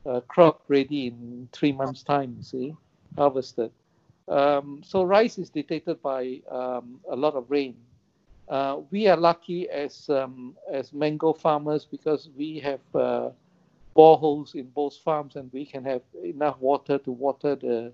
uh, 0.07 0.21
crop 0.27 0.63
ready 0.69 1.07
in 1.09 1.49
three 1.53 1.71
months' 1.71 2.03
time. 2.03 2.43
See, 2.43 2.75
harvested. 3.17 3.71
Um, 4.29 4.83
so 4.85 5.03
rice 5.03 5.39
is 5.39 5.51
dictated 5.51 6.01
by 6.03 6.41
um, 6.51 7.01
a 7.11 7.15
lot 7.15 7.35
of 7.35 7.51
rain. 7.51 7.77
Uh, 8.49 8.81
we 8.91 9.07
are 9.07 9.17
lucky 9.17 9.69
as 9.69 10.09
um, 10.09 10.57
as 10.71 10.93
mango 10.93 11.33
farmers 11.33 11.85
because 11.85 12.31
we 12.37 12.59
have 12.61 12.81
uh, 12.95 13.31
boreholes 13.95 14.55
in 14.55 14.67
both 14.71 14.97
farms 14.97 15.37
and 15.37 15.53
we 15.53 15.67
can 15.67 15.85
have 15.85 16.03
enough 16.25 16.59
water 16.59 16.99
to 16.99 17.13
water 17.13 17.55
the 17.55 17.93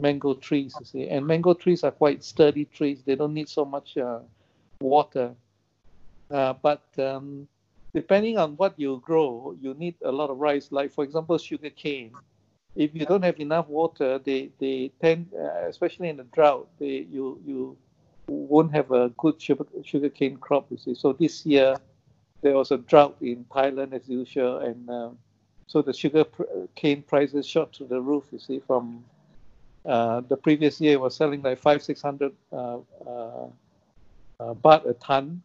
mango 0.00 0.34
trees. 0.34 0.76
You 0.78 0.86
see, 0.86 1.08
and 1.08 1.26
mango 1.26 1.54
trees 1.54 1.84
are 1.84 1.92
quite 1.92 2.24
sturdy 2.24 2.64
trees. 2.66 3.02
They 3.04 3.14
don't 3.14 3.34
need 3.34 3.48
so 3.48 3.64
much 3.64 3.96
uh, 3.96 4.20
water. 4.80 5.34
Uh, 6.30 6.54
but 6.54 6.82
um, 6.98 7.46
depending 7.94 8.38
on 8.38 8.56
what 8.56 8.74
you 8.76 9.00
grow, 9.04 9.56
you 9.60 9.74
need 9.74 9.94
a 10.04 10.12
lot 10.12 10.30
of 10.30 10.38
rice. 10.38 10.72
Like 10.72 10.92
for 10.92 11.04
example, 11.04 11.38
sugar 11.38 11.70
cane. 11.70 12.12
If 12.74 12.94
you 12.94 13.06
don't 13.06 13.22
have 13.22 13.40
enough 13.40 13.68
water, 13.68 14.18
they 14.18 14.50
they 14.58 14.92
tend, 15.00 15.32
uh, 15.34 15.66
especially 15.66 16.10
in 16.10 16.18
the 16.18 16.24
drought, 16.24 16.68
they 16.78 17.06
you 17.10 17.40
you 17.46 17.76
won't 18.28 18.72
have 18.72 18.90
a 18.90 19.08
good 19.16 19.40
sugar 19.40 20.10
cane 20.10 20.36
crop. 20.36 20.66
You 20.70 20.76
see, 20.76 20.94
so 20.94 21.12
this 21.12 21.46
year 21.46 21.76
there 22.42 22.54
was 22.54 22.70
a 22.70 22.78
drought 22.78 23.16
in 23.20 23.44
Thailand 23.44 23.94
as 23.94 24.08
usual, 24.08 24.58
and 24.58 24.90
uh, 24.90 25.10
so 25.66 25.80
the 25.80 25.92
sugar 25.92 26.24
cane 26.74 27.02
prices 27.02 27.46
shot 27.46 27.72
to 27.74 27.84
the 27.84 28.00
roof. 28.00 28.24
You 28.30 28.38
see, 28.38 28.60
from 28.60 29.04
uh, 29.86 30.20
the 30.28 30.36
previous 30.36 30.80
year 30.80 30.98
was 30.98 31.16
selling 31.16 31.40
like 31.42 31.58
five 31.58 31.82
six 31.82 32.02
hundred 32.02 32.32
uh, 32.52 32.78
uh, 33.06 33.46
uh 34.40 34.54
baht 34.54 34.84
a 34.86 34.92
ton 34.94 35.42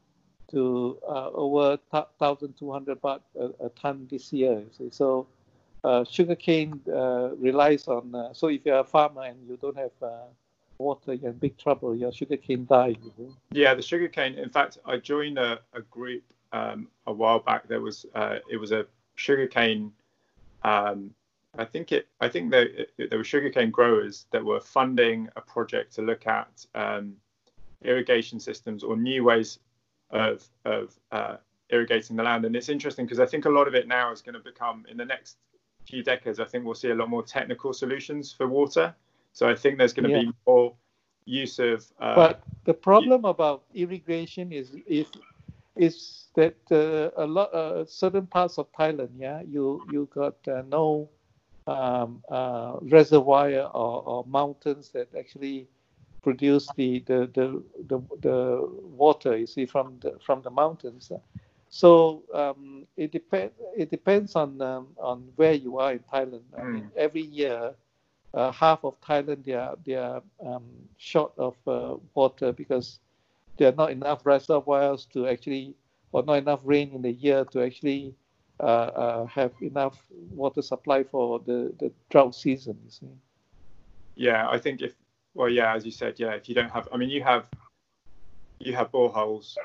to 0.51 0.97
uh, 1.07 1.29
over 1.31 1.79
1,200 1.89 3.01
baht 3.01 3.21
a, 3.39 3.65
a, 3.65 3.69
ton 3.69 4.07
this 4.09 4.31
year. 4.31 4.63
So 4.91 5.27
uh, 5.83 6.03
sugarcane 6.03 6.79
uh, 6.87 7.29
relies 7.37 7.87
on, 7.87 8.13
uh, 8.13 8.33
so 8.33 8.47
if 8.47 8.65
you're 8.65 8.79
a 8.79 8.83
farmer 8.83 9.23
and 9.23 9.37
you 9.47 9.57
don't 9.57 9.77
have 9.77 9.91
uh, 10.01 10.25
water, 10.77 11.13
you're 11.13 11.31
in 11.31 11.37
big 11.37 11.57
trouble. 11.57 11.95
Your 11.95 12.11
sugarcane 12.11 12.65
dies. 12.65 12.95
Yeah, 13.51 13.73
the 13.73 13.81
sugarcane. 13.81 14.35
In 14.35 14.49
fact, 14.49 14.77
I 14.85 14.97
joined 14.97 15.37
a, 15.37 15.59
a 15.73 15.81
group 15.81 16.23
um, 16.53 16.87
a 17.07 17.13
while 17.13 17.39
back. 17.39 17.67
There 17.67 17.81
was, 17.81 18.05
uh, 18.13 18.37
it 18.49 18.57
was 18.57 18.71
a 18.71 18.85
sugarcane. 19.15 19.91
Um, 20.63 21.11
I 21.57 21.65
think 21.65 21.91
it. 21.91 22.07
I 22.21 22.29
think 22.29 22.49
there, 22.49 22.69
there 22.97 23.17
were 23.17 23.25
sugarcane 23.25 23.71
growers 23.71 24.25
that 24.31 24.43
were 24.43 24.61
funding 24.61 25.27
a 25.35 25.41
project 25.41 25.93
to 25.95 26.01
look 26.01 26.25
at 26.25 26.65
um, 26.75 27.15
irrigation 27.83 28.39
systems 28.39 28.83
or 28.83 28.95
new 28.95 29.23
ways 29.23 29.59
of 30.11 30.47
of 30.65 30.99
uh, 31.11 31.37
irrigating 31.69 32.15
the 32.15 32.23
land. 32.23 32.45
And 32.45 32.55
it's 32.55 32.69
interesting 32.69 33.05
because 33.05 33.19
I 33.19 33.25
think 33.25 33.45
a 33.45 33.49
lot 33.49 33.67
of 33.67 33.75
it 33.75 33.87
now 33.87 34.11
is 34.11 34.21
going 34.21 34.35
to 34.35 34.41
become 34.41 34.85
in 34.89 34.97
the 34.97 35.05
next 35.05 35.37
few 35.87 36.03
decades. 36.03 36.39
I 36.39 36.45
think 36.45 36.65
we'll 36.65 36.75
see 36.75 36.89
a 36.89 36.95
lot 36.95 37.09
more 37.09 37.23
technical 37.23 37.73
solutions 37.73 38.33
for 38.33 38.47
water. 38.47 38.93
So 39.33 39.49
I 39.49 39.55
think 39.55 39.77
there's 39.77 39.93
going 39.93 40.09
to 40.09 40.15
yeah. 40.15 40.21
be 40.23 40.31
more 40.45 40.73
use 41.25 41.59
of. 41.59 41.85
Uh, 41.99 42.15
but 42.15 42.43
the 42.65 42.73
problem 42.73 43.25
about 43.25 43.63
irrigation 43.73 44.51
is 44.51 44.71
is 44.85 45.07
is 45.75 46.25
that 46.35 46.57
uh, 46.71 47.09
a 47.15 47.25
lot 47.25 47.53
uh, 47.53 47.85
certain 47.85 48.27
parts 48.27 48.57
of 48.57 48.71
Thailand, 48.73 49.11
yeah, 49.17 49.41
you 49.41 49.83
you 49.91 50.09
got 50.13 50.35
uh, 50.47 50.63
no 50.67 51.09
um, 51.67 52.21
uh, 52.29 52.77
reservoir 52.81 53.49
or, 53.49 54.03
or 54.03 54.25
mountains 54.25 54.89
that 54.89 55.07
actually 55.17 55.67
produce 56.21 56.67
the 56.75 56.99
the, 56.99 57.29
the, 57.33 57.63
the, 57.87 58.01
the 58.21 58.69
water 58.95 59.37
you 59.37 59.47
see 59.47 59.65
from 59.65 59.97
the 60.01 60.17
from 60.23 60.41
the 60.41 60.49
mountains. 60.49 61.11
So 61.69 62.23
um, 62.33 62.85
it 62.97 63.11
depends. 63.11 63.53
It 63.77 63.89
depends 63.89 64.35
on 64.35 64.61
um, 64.61 64.87
on 64.97 65.29
where 65.35 65.53
you 65.53 65.79
are 65.79 65.93
in 65.93 65.99
Thailand. 65.99 66.43
I 66.57 66.63
mean, 66.63 66.83
hmm. 66.83 66.97
every 66.97 67.21
year, 67.21 67.73
uh, 68.33 68.51
half 68.51 68.83
of 68.83 68.99
Thailand 69.01 69.45
they 69.45 69.53
are 69.53 69.75
they 69.85 69.95
are 69.95 70.21
um, 70.45 70.65
short 70.97 71.31
of 71.37 71.55
uh, 71.65 71.95
water 72.13 72.51
because 72.51 72.99
there 73.57 73.69
are 73.69 73.75
not 73.75 73.91
enough 73.91 74.25
reservoirs 74.25 75.07
to 75.13 75.27
actually, 75.27 75.75
or 76.11 76.23
not 76.23 76.39
enough 76.39 76.61
rain 76.63 76.91
in 76.93 77.01
the 77.01 77.13
year 77.13 77.45
to 77.45 77.63
actually 77.63 78.15
uh, 78.59 78.91
uh 79.03 79.25
have 79.25 79.53
enough 79.61 79.97
water 80.31 80.61
supply 80.61 81.03
for 81.03 81.39
the 81.39 81.73
the 81.79 81.91
drought 82.09 82.35
season. 82.35 82.77
You 82.83 82.91
see. 82.91 83.07
Yeah, 84.15 84.49
I 84.49 84.59
think 84.59 84.81
if 84.81 84.93
well, 85.33 85.49
yeah, 85.49 85.73
as 85.75 85.85
you 85.85 85.91
said, 85.91 86.19
yeah. 86.19 86.31
If 86.31 86.49
you 86.49 86.55
don't 86.55 86.69
have, 86.71 86.87
I 86.91 86.97
mean, 86.97 87.09
you 87.09 87.23
have 87.23 87.49
you 88.59 88.73
have 88.75 88.91
boreholes, 88.91 89.55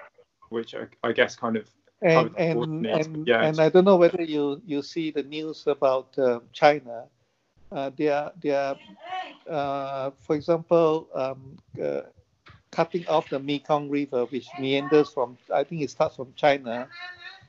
which 0.48 0.74
I, 0.74 0.86
I 1.02 1.12
guess 1.12 1.36
kind 1.36 1.56
of 1.56 1.68
and 2.02 2.30
and 2.36 2.86
and, 2.86 3.26
yeah, 3.26 3.42
and 3.48 3.60
I 3.60 3.68
don't 3.68 3.84
know 3.84 3.96
whether 3.96 4.22
you 4.22 4.60
you 4.66 4.82
see 4.82 5.10
the 5.10 5.22
news 5.22 5.66
about 5.66 6.16
uh, 6.18 6.40
China. 6.52 7.04
Uh, 7.72 7.90
they 7.96 8.08
are 8.08 8.32
they 8.40 8.50
are, 8.50 8.76
uh, 9.48 10.10
for 10.20 10.36
example, 10.36 11.08
um, 11.14 11.56
uh, 11.82 12.02
cutting 12.70 13.06
off 13.08 13.28
the 13.30 13.38
Mekong 13.38 13.88
River, 13.88 14.24
which 14.26 14.48
meanders 14.58 15.10
from 15.10 15.36
I 15.52 15.64
think 15.64 15.82
it 15.82 15.90
starts 15.90 16.16
from 16.16 16.32
China, 16.36 16.88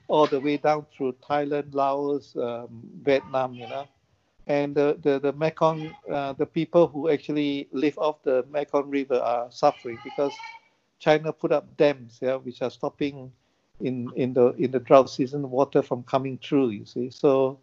all 0.08 0.26
the 0.26 0.40
way 0.40 0.56
down 0.56 0.86
through 0.96 1.12
Thailand, 1.28 1.74
Laos, 1.74 2.34
um, 2.36 2.68
Vietnam. 3.02 3.54
You 3.54 3.68
know, 3.68 3.88
and 4.48 4.74
the 4.74 4.98
the, 5.02 5.20
the 5.20 5.32
Mekong, 5.34 5.94
uh, 6.10 6.32
the 6.32 6.46
people 6.46 6.88
who 6.88 7.08
actually 7.10 7.68
live 7.72 7.98
off 7.98 8.22
the 8.22 8.44
Mekong 8.50 8.90
River 8.90 9.16
are 9.20 9.50
suffering 9.52 9.98
because 10.02 10.32
China 10.98 11.32
put 11.32 11.52
up 11.52 11.76
dams, 11.76 12.18
yeah, 12.22 12.36
which 12.36 12.62
are 12.62 12.70
stopping 12.70 13.30
in 13.80 14.10
in 14.16 14.32
the 14.32 14.48
in 14.54 14.72
the 14.72 14.80
drought 14.80 15.10
season 15.10 15.48
water 15.50 15.82
from 15.82 16.02
coming 16.04 16.38
through. 16.38 16.70
You 16.70 16.86
see, 16.86 17.10
so 17.10 17.58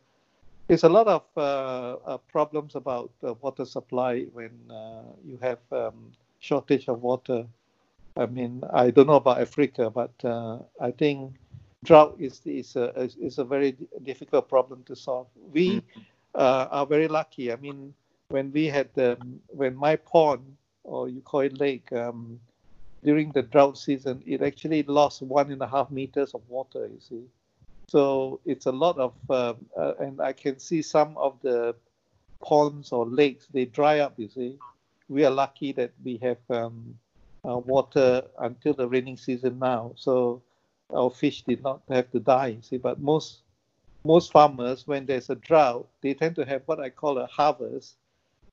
there's 0.67 0.83
a 0.83 0.89
lot 0.89 1.07
of 1.07 1.23
uh, 1.37 1.97
uh, 2.05 2.17
problems 2.31 2.75
about 2.75 3.11
water 3.41 3.65
supply 3.65 4.23
when 4.33 4.51
uh, 4.69 5.03
you 5.25 5.37
have 5.41 5.59
um, 5.71 6.11
shortage 6.39 6.87
of 6.87 7.01
water. 7.01 7.45
I 8.17 8.25
mean, 8.27 8.63
I 8.71 8.91
don't 8.91 9.07
know 9.07 9.15
about 9.15 9.41
Africa, 9.41 9.89
but 9.89 10.13
uh, 10.23 10.59
I 10.79 10.91
think 10.91 11.33
drought 11.83 12.15
is 12.19 12.41
is 12.45 12.75
a 12.75 13.09
is 13.19 13.39
a 13.39 13.43
very 13.43 13.75
difficult 14.03 14.47
problem 14.49 14.83
to 14.85 14.95
solve. 14.95 15.27
We 15.51 15.81
mm-hmm 15.81 16.01
uh, 16.35 16.67
are 16.71 16.85
very 16.85 17.07
lucky. 17.07 17.51
I 17.51 17.55
mean, 17.55 17.93
when 18.29 18.51
we 18.51 18.67
had 18.67 18.89
um, 18.97 19.39
when 19.47 19.75
my 19.75 19.95
pond 19.95 20.57
or 20.83 21.09
you 21.09 21.21
call 21.21 21.41
it 21.41 21.59
lake 21.59 21.91
um, 21.93 22.39
during 23.03 23.31
the 23.31 23.41
drought 23.41 23.77
season, 23.77 24.21
it 24.25 24.41
actually 24.41 24.83
lost 24.83 25.21
one 25.21 25.51
and 25.51 25.61
a 25.61 25.67
half 25.67 25.89
meters 25.91 26.33
of 26.33 26.41
water. 26.49 26.87
You 26.87 26.99
see, 26.99 27.23
so 27.87 28.39
it's 28.45 28.65
a 28.65 28.71
lot 28.71 28.97
of, 28.97 29.13
uh, 29.29 29.53
uh, 29.77 29.93
and 29.99 30.19
I 30.21 30.33
can 30.33 30.59
see 30.59 30.81
some 30.81 31.17
of 31.17 31.37
the 31.41 31.75
ponds 32.41 32.91
or 32.91 33.05
lakes 33.05 33.47
they 33.53 33.65
dry 33.65 33.99
up. 33.99 34.13
You 34.17 34.29
see, 34.29 34.57
we 35.07 35.25
are 35.25 35.31
lucky 35.31 35.71
that 35.73 35.91
we 36.03 36.17
have 36.17 36.37
um, 36.49 36.97
uh, 37.47 37.57
water 37.57 38.23
until 38.39 38.73
the 38.73 38.87
raining 38.87 39.17
season 39.17 39.59
now. 39.59 39.93
So 39.95 40.41
our 40.93 41.09
fish 41.09 41.43
did 41.43 41.63
not 41.63 41.81
have 41.89 42.11
to 42.11 42.19
die. 42.19 42.47
You 42.47 42.61
see, 42.61 42.77
but 42.77 42.99
most 42.99 43.41
most 44.05 44.31
farmers, 44.31 44.87
when 44.87 45.05
there's 45.05 45.29
a 45.29 45.35
drought, 45.35 45.87
they 46.01 46.13
tend 46.13 46.35
to 46.35 46.45
have 46.45 46.61
what 46.65 46.79
I 46.79 46.89
call 46.89 47.17
a 47.17 47.25
harvest 47.25 47.95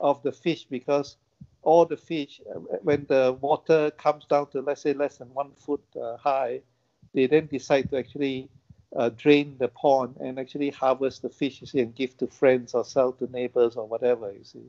of 0.01 0.23
the 0.23 0.33
fish 0.33 0.65
because 0.65 1.17
all 1.63 1.85
the 1.85 1.97
fish, 1.97 2.41
uh, 2.51 2.59
when 2.83 3.07
the 3.09 3.37
water 3.41 3.91
comes 3.93 4.25
down 4.25 4.49
to 4.51 4.61
let's 4.61 4.83
say 4.83 4.95
less 4.95 5.19
than 5.19 5.33
one 5.35 5.53
foot 5.57 5.83
uh, 6.01 6.17
high, 6.17 6.61
they 7.15 7.27
then 7.27 7.47
decide 7.47 7.91
to 7.91 7.99
actually 7.99 8.49
uh, 8.97 9.11
drain 9.11 9.55
the 9.59 9.69
pond 9.69 10.17
and 10.21 10.39
actually 10.39 10.71
harvest 10.71 11.23
the 11.23 11.29
fish 11.29 11.61
you 11.61 11.67
see, 11.67 11.81
and 11.81 11.95
give 11.95 12.17
to 12.17 12.27
friends 12.27 12.75
or 12.75 12.85
sell 12.85 13.13
to 13.13 13.31
neighbors 13.31 13.77
or 13.77 13.87
whatever 13.87 14.33
you 14.33 14.45
see. 14.45 14.65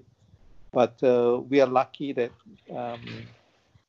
But 0.72 1.02
uh, 1.04 1.42
we 1.50 1.62
are 1.62 1.68
lucky 1.68 2.14
that 2.14 2.32
um, 2.76 3.02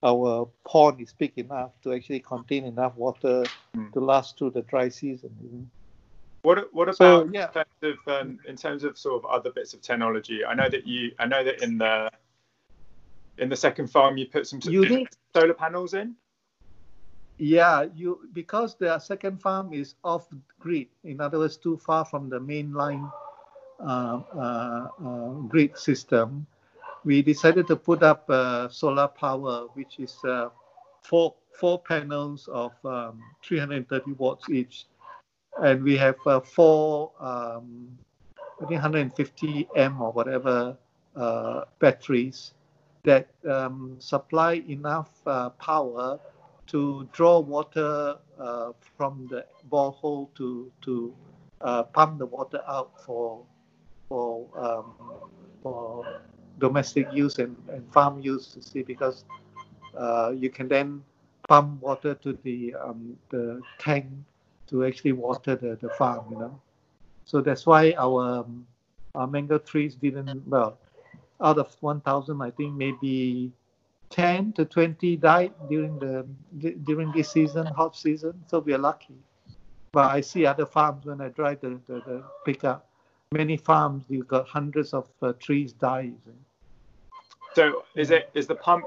our 0.02 0.48
pond 0.64 1.00
is 1.00 1.12
big 1.12 1.32
enough 1.36 1.70
to 1.82 1.92
actually 1.92 2.20
contain 2.20 2.64
enough 2.64 2.94
water 2.96 3.44
mm. 3.76 3.92
to 3.92 4.00
last 4.00 4.38
through 4.38 4.50
the 4.50 4.62
dry 4.62 4.88
season. 4.88 5.70
What 6.44 6.72
what 6.72 6.88
about 6.88 6.96
so, 6.96 7.30
yeah. 7.32 7.48
in 7.48 7.52
terms 7.52 7.66
of 7.82 7.96
um, 8.14 8.38
in 8.46 8.56
terms 8.56 8.84
of 8.84 8.98
sort 8.98 9.24
of 9.24 9.30
other 9.30 9.50
bits 9.50 9.74
of 9.74 9.80
technology? 9.80 10.44
I 10.44 10.54
know 10.54 10.68
that 10.68 10.86
you 10.86 11.12
I 11.18 11.26
know 11.26 11.42
that 11.42 11.62
in 11.62 11.78
the 11.78 12.10
in 13.38 13.48
the 13.48 13.56
second 13.56 13.88
farm 13.88 14.16
you 14.16 14.26
put 14.26 14.46
some 14.46 14.60
you 14.64 15.06
solar 15.34 15.54
panels 15.54 15.94
in. 15.94 16.14
Yeah, 17.38 17.86
you 17.94 18.28
because 18.32 18.76
the 18.76 18.98
second 18.98 19.40
farm 19.40 19.72
is 19.72 19.94
off 20.04 20.28
grid. 20.60 20.88
In 21.02 21.20
other 21.20 21.38
words, 21.38 21.56
too 21.56 21.76
far 21.78 22.04
from 22.04 22.28
the 22.28 22.38
main 22.38 22.72
line 22.72 23.10
uh, 23.80 24.20
uh, 24.36 24.88
uh, 25.04 25.28
grid 25.48 25.76
system 25.76 26.46
we 27.04 27.22
decided 27.22 27.66
to 27.68 27.76
put 27.76 28.02
up 28.02 28.28
uh, 28.28 28.68
solar 28.68 29.08
power, 29.08 29.66
which 29.74 29.98
is 29.98 30.16
uh, 30.24 30.48
four 31.02 31.34
four 31.52 31.80
panels 31.80 32.48
of 32.48 32.72
um, 32.84 33.22
330 33.44 34.12
watts 34.12 34.48
each, 34.50 34.86
and 35.62 35.82
we 35.82 35.96
have 35.96 36.16
uh, 36.26 36.40
four 36.40 37.12
um, 37.20 37.88
I 38.36 38.66
think 38.66 38.82
150 38.82 39.68
m 39.76 40.00
or 40.00 40.12
whatever 40.12 40.76
uh, 41.16 41.64
batteries 41.78 42.54
that 43.04 43.28
um, 43.48 43.96
supply 43.98 44.64
enough 44.68 45.10
uh, 45.26 45.50
power 45.50 46.18
to 46.66 47.08
draw 47.12 47.38
water 47.40 48.16
uh, 48.38 48.72
from 48.96 49.28
the 49.30 49.44
borehole 49.70 50.28
to 50.36 50.72
to 50.82 51.14
pump 51.92 52.18
the 52.18 52.26
water 52.26 52.60
out 52.66 52.90
for 53.04 53.42
for 54.08 54.46
um, 54.56 54.94
for 55.62 56.04
domestic 56.58 57.06
use 57.12 57.38
and, 57.38 57.56
and 57.68 57.92
farm 57.92 58.20
use 58.20 58.46
to 58.48 58.62
see 58.62 58.82
because 58.82 59.24
uh, 59.96 60.32
you 60.36 60.50
can 60.50 60.68
then 60.68 61.02
pump 61.48 61.80
water 61.82 62.14
to 62.14 62.38
the 62.42 62.74
um, 62.74 63.16
the 63.30 63.60
tank 63.78 64.06
to 64.68 64.84
actually 64.84 65.12
water 65.12 65.56
the, 65.56 65.76
the 65.80 65.88
farm, 65.90 66.26
you 66.30 66.38
know. 66.38 66.60
So 67.24 67.40
that's 67.40 67.66
why 67.66 67.94
our, 67.96 68.40
um, 68.40 68.66
our 69.14 69.26
mango 69.26 69.58
trees 69.58 69.94
didn't 69.94 70.46
well 70.46 70.78
out 71.40 71.58
of 71.58 71.76
1,000, 71.80 72.40
I 72.40 72.50
think 72.50 72.74
maybe 72.74 73.52
10 74.10 74.52
to 74.54 74.64
20 74.64 75.16
died 75.16 75.52
during 75.68 75.98
the 75.98 76.26
during 76.84 77.10
this 77.12 77.32
season, 77.32 77.66
hot 77.66 77.96
season. 77.96 78.32
So 78.46 78.60
we 78.60 78.72
are 78.72 78.78
lucky. 78.78 79.16
But 79.92 80.10
I 80.10 80.20
see 80.20 80.46
other 80.46 80.66
farms 80.66 81.04
when 81.04 81.20
I 81.20 81.28
drive 81.28 81.60
the, 81.60 81.80
the, 81.86 81.94
the 82.06 82.22
pickup, 82.44 82.88
many 83.32 83.56
farms 83.56 84.04
you've 84.08 84.28
got 84.28 84.48
hundreds 84.48 84.92
of 84.92 85.08
uh, 85.22 85.32
trees 85.34 85.72
dying. 85.72 86.18
So 87.54 87.84
is 87.94 88.10
it 88.10 88.30
is 88.34 88.46
the 88.46 88.56
pump 88.56 88.84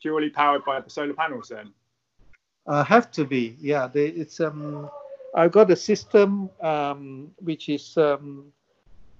purely 0.00 0.30
powered 0.30 0.64
by 0.64 0.80
the 0.80 0.90
solar 0.90 1.14
panels 1.14 1.48
then? 1.48 1.72
Uh, 2.66 2.84
have 2.84 3.10
to 3.12 3.24
be, 3.24 3.56
yeah. 3.60 3.86
They, 3.86 4.06
it's 4.06 4.40
um, 4.40 4.90
I've 5.34 5.52
got 5.52 5.70
a 5.70 5.76
system 5.76 6.50
um, 6.60 7.30
which 7.38 7.68
is 7.68 7.96
um, 7.96 8.52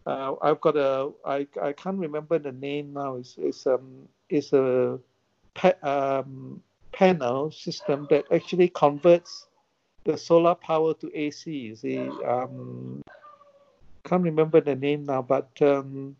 uh, 0.07 0.35
I've 0.43 0.61
got 0.61 0.76
a 0.76 1.12
I, 1.25 1.47
I 1.62 1.73
can't 1.73 1.99
remember 1.99 2.38
the 2.38 2.52
name 2.52 2.93
now. 2.95 3.17
It's 3.17 3.37
it's 3.38 3.67
um 3.67 4.09
it's 4.29 4.52
a 4.52 4.99
um, 5.83 6.62
panel 6.92 7.51
system 7.51 8.07
that 8.11 8.25
actually 8.33 8.68
converts 8.68 9.46
the 10.05 10.16
solar 10.16 10.55
power 10.55 10.94
to 10.94 11.11
AC. 11.14 11.51
You 11.51 11.77
see, 11.77 11.99
um, 11.99 13.03
can't 14.05 14.23
remember 14.23 14.61
the 14.61 14.75
name 14.75 15.05
now, 15.05 15.23
but 15.23 15.51
um, 15.61 16.16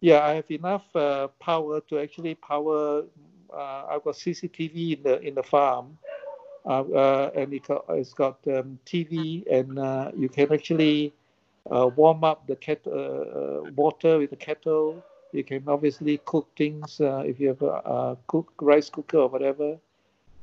yeah, 0.00 0.24
I 0.24 0.34
have 0.34 0.50
enough 0.50 0.94
uh, 0.94 1.28
power 1.40 1.80
to 1.88 1.98
actually 1.98 2.34
power. 2.34 3.04
Uh, 3.52 3.82
I've 3.90 4.04
got 4.04 4.14
CCTV 4.14 4.98
in 4.98 5.02
the 5.02 5.20
in 5.20 5.34
the 5.34 5.42
farm, 5.42 5.98
and 6.66 7.52
it 7.52 7.66
it's 7.90 8.12
got 8.12 8.38
um, 8.48 8.78
TV, 8.86 9.44
and 9.50 9.78
uh, 9.78 10.10
you 10.16 10.28
can 10.28 10.52
actually 10.52 11.12
uh, 11.70 11.88
warm 11.96 12.24
up 12.24 12.46
the 12.46 12.56
kettle, 12.56 13.72
water 13.76 14.18
with 14.18 14.30
the 14.30 14.36
kettle. 14.36 15.02
You 15.32 15.44
can 15.44 15.64
obviously 15.68 16.18
cook 16.24 16.48
things 16.56 17.00
if 17.00 17.40
you 17.40 17.48
have 17.48 17.62
a, 17.62 17.82
a 17.84 18.18
cook 18.26 18.52
rice 18.60 18.90
cooker 18.90 19.18
or 19.18 19.28
whatever. 19.28 19.78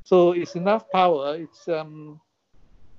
So 0.06 0.34
it's 0.34 0.56
enough 0.56 0.90
power. 0.92 1.36
It's 1.38 1.68
um, 1.68 2.20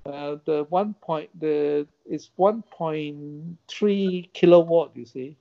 uh, 0.06 0.36
the 0.44 0.66
one 0.68 0.94
point 1.00 1.28
the 1.40 1.86
it's 2.04 2.30
1.3 2.38 4.32
kilowatt 4.32 4.90
you 4.94 5.06
see 5.06 5.36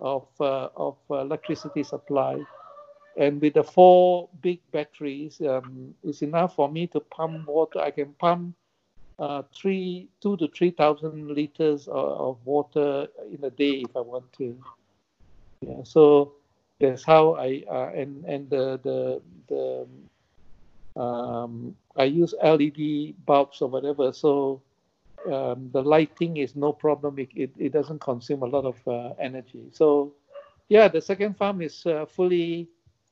of 0.00 0.26
uh, 0.40 0.68
of 0.76 0.96
electricity 1.10 1.82
supply, 1.82 2.40
and 3.16 3.40
with 3.40 3.54
the 3.54 3.64
four 3.64 4.28
big 4.40 4.60
batteries, 4.70 5.40
um, 5.40 5.94
it's 6.02 6.22
enough 6.22 6.56
for 6.56 6.70
me 6.70 6.86
to 6.88 7.00
pump 7.00 7.46
water. 7.46 7.80
I 7.80 7.90
can 7.90 8.12
pump 8.14 8.54
uh, 9.18 9.42
three, 9.54 10.08
two 10.20 10.36
to 10.38 10.48
three 10.48 10.70
thousand 10.70 11.28
liters 11.28 11.88
of, 11.88 11.94
of, 11.94 12.38
water 12.44 13.06
in 13.30 13.44
a 13.44 13.50
day 13.50 13.84
if 13.88 13.96
I 13.96 14.00
want 14.00 14.32
to. 14.34 14.56
Yeah, 15.60 15.82
so 15.84 16.32
that's 16.80 17.04
how 17.04 17.34
I 17.34 17.62
uh, 17.70 17.90
and 17.94 18.24
and 18.24 18.48
the 18.48 18.80
the 18.82 19.22
the 19.48 21.00
um, 21.00 21.76
I 21.96 22.04
use 22.04 22.34
LED 22.42 23.14
bulbs 23.26 23.60
or 23.60 23.68
whatever, 23.68 24.12
so 24.12 24.62
um, 25.30 25.70
the 25.72 25.82
lighting 25.82 26.38
is 26.38 26.56
no 26.56 26.72
problem. 26.72 27.18
It, 27.18 27.30
it, 27.34 27.50
it, 27.58 27.72
doesn't 27.72 28.00
consume 28.00 28.42
a 28.42 28.46
lot 28.46 28.64
of 28.64 28.76
uh, 28.86 29.14
energy. 29.18 29.68
So, 29.72 30.12
yeah, 30.68 30.88
the 30.88 31.00
second 31.00 31.36
farm 31.36 31.62
is 31.62 31.86
uh, 31.86 32.06
fully 32.06 32.68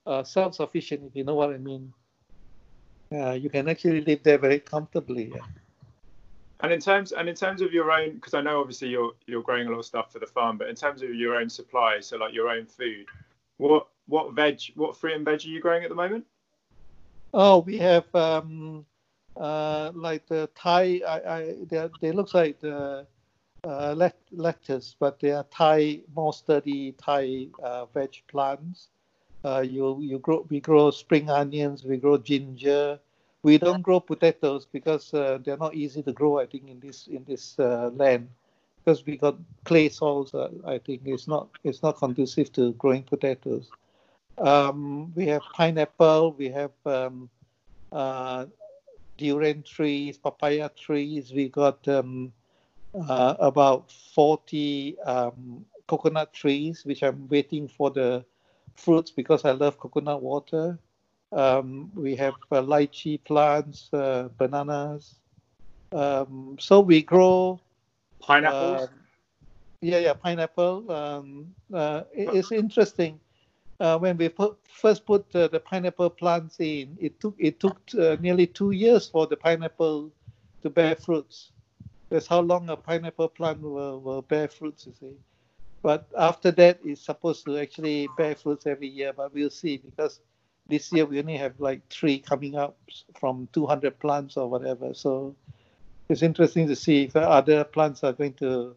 uh, 0.06 0.22
self-sufficient, 0.22 1.02
if 1.04 1.16
you 1.16 1.24
know 1.24 1.34
what 1.34 1.50
I 1.50 1.58
mean. 1.58 1.92
you 3.10 3.50
can 3.50 3.68
actually 3.68 4.00
live 4.02 4.22
there 4.22 4.38
very 4.38 4.60
comfortably. 4.60 5.32
Yeah. 5.34 5.42
And 6.62 6.72
in 6.72 6.80
terms 6.80 7.12
and 7.12 7.28
in 7.28 7.34
terms 7.34 7.62
of 7.62 7.72
your 7.72 7.90
own, 7.90 8.14
because 8.14 8.34
I 8.34 8.42
know 8.42 8.60
obviously 8.60 8.88
you're 8.88 9.12
you're 9.26 9.42
growing 9.42 9.66
a 9.66 9.70
lot 9.70 9.78
of 9.78 9.86
stuff 9.86 10.12
for 10.12 10.18
the 10.18 10.26
farm, 10.26 10.58
but 10.58 10.68
in 10.68 10.74
terms 10.74 11.00
of 11.02 11.14
your 11.14 11.36
own 11.36 11.48
supply, 11.48 12.00
so 12.00 12.18
like 12.18 12.34
your 12.34 12.48
own 12.50 12.66
food, 12.66 13.06
what 13.56 13.86
what 14.06 14.34
veg, 14.34 14.60
what 14.74 14.96
fruit 14.96 15.14
and 15.14 15.24
veg 15.24 15.40
are 15.44 15.48
you 15.48 15.60
growing 15.60 15.84
at 15.84 15.88
the 15.88 15.94
moment? 15.94 16.26
Oh, 17.32 17.60
we 17.60 17.78
have 17.78 18.12
um, 18.14 18.84
uh, 19.36 19.92
like 19.94 20.26
the 20.26 20.50
Thai, 20.54 21.00
I, 21.06 21.36
I, 21.36 21.54
they, 21.70 21.88
they 22.00 22.12
look 22.12 22.34
like 22.34 22.60
the 22.60 23.06
uh, 23.64 24.10
lettuce, 24.32 24.96
but 24.98 25.20
they 25.20 25.30
are 25.30 25.44
Thai, 25.44 26.00
more 26.14 26.32
sturdy 26.32 26.92
Thai 26.92 27.46
uh, 27.62 27.86
veg 27.86 28.22
plants. 28.28 28.88
Uh, 29.44 29.60
you 29.60 29.98
you 30.00 30.18
grow 30.18 30.46
we 30.50 30.60
grow 30.60 30.90
spring 30.90 31.30
onions, 31.30 31.84
we 31.84 31.96
grow 31.96 32.18
ginger. 32.18 32.98
We 33.42 33.56
don't 33.56 33.80
grow 33.80 34.00
potatoes 34.00 34.66
because 34.70 35.14
uh, 35.14 35.38
they're 35.42 35.56
not 35.56 35.74
easy 35.74 36.02
to 36.02 36.12
grow. 36.12 36.38
I 36.38 36.46
think 36.46 36.68
in 36.68 36.78
this 36.80 37.06
in 37.06 37.24
this 37.24 37.58
uh, 37.58 37.90
land 37.94 38.28
because 38.84 39.06
we 39.06 39.16
got 39.16 39.36
clay 39.64 39.88
soils. 39.88 40.34
Uh, 40.34 40.50
I 40.66 40.78
think 40.78 41.02
it's 41.06 41.26
not 41.26 41.48
it's 41.64 41.82
not 41.82 41.96
conducive 41.96 42.52
to 42.52 42.72
growing 42.74 43.02
potatoes. 43.02 43.70
Um, 44.38 45.12
we 45.14 45.26
have 45.28 45.42
pineapple. 45.54 46.32
We 46.32 46.48
have 46.50 46.72
um, 46.84 47.30
uh, 47.92 48.46
durian 49.16 49.62
trees, 49.62 50.18
papaya 50.18 50.70
trees. 50.76 51.32
We 51.32 51.48
got 51.48 51.86
um, 51.88 52.32
uh, 52.94 53.36
about 53.38 53.90
40 53.90 54.98
um, 55.00 55.64
coconut 55.86 56.32
trees, 56.32 56.84
which 56.84 57.02
I'm 57.02 57.28
waiting 57.28 57.68
for 57.68 57.90
the 57.90 58.24
fruits 58.76 59.10
because 59.10 59.44
I 59.44 59.52
love 59.52 59.78
coconut 59.78 60.22
water. 60.22 60.78
Um, 61.32 61.90
we 61.94 62.16
have 62.16 62.34
uh, 62.50 62.62
lychee 62.62 63.22
plants, 63.24 63.88
uh, 63.92 64.28
bananas. 64.36 65.14
Um, 65.92 66.56
so 66.58 66.80
we 66.80 67.02
grow 67.02 67.60
pineapples. 68.20 68.82
Uh, 68.82 68.86
yeah, 69.80 69.98
yeah, 69.98 70.12
pineapple. 70.14 70.90
Um, 70.90 71.54
uh, 71.72 72.02
it, 72.12 72.34
it's 72.34 72.52
interesting 72.52 73.20
uh, 73.80 73.98
when 73.98 74.16
we 74.16 74.28
put, 74.28 74.58
first 74.68 75.06
put 75.06 75.24
uh, 75.34 75.48
the 75.48 75.58
pineapple 75.58 76.10
plants 76.10 76.56
in, 76.60 76.96
it 77.00 77.18
took 77.18 77.34
it 77.38 77.58
took 77.58 77.80
uh, 77.98 78.16
nearly 78.20 78.46
two 78.46 78.72
years 78.72 79.08
for 79.08 79.26
the 79.26 79.36
pineapple 79.36 80.10
to 80.62 80.70
bear 80.70 80.94
fruits. 80.94 81.52
That's 82.10 82.26
how 82.26 82.40
long 82.40 82.68
a 82.68 82.76
pineapple 82.76 83.28
plant 83.28 83.62
will, 83.62 84.00
will 84.00 84.22
bear 84.22 84.48
fruits, 84.48 84.86
you 84.86 84.92
see. 85.00 85.14
But 85.82 86.06
after 86.16 86.50
that, 86.52 86.80
it's 86.84 87.00
supposed 87.00 87.44
to 87.46 87.56
actually 87.58 88.08
bear 88.16 88.34
fruits 88.34 88.66
every 88.66 88.88
year. 88.88 89.12
But 89.12 89.32
we'll 89.32 89.50
see 89.50 89.78
because 89.78 90.20
this 90.68 90.92
year 90.92 91.06
we 91.06 91.18
only 91.18 91.36
have 91.36 91.58
like 91.58 91.88
three 91.88 92.18
coming 92.18 92.56
up 92.56 92.76
from 93.18 93.48
200 93.52 93.98
plants 93.98 94.36
or 94.36 94.48
whatever. 94.48 94.92
So 94.94 95.34
it's 96.08 96.22
interesting 96.22 96.68
to 96.68 96.76
see 96.76 97.04
if 97.04 97.16
other 97.16 97.64
plants 97.64 98.04
are 98.04 98.12
going 98.12 98.34
to 98.34 98.76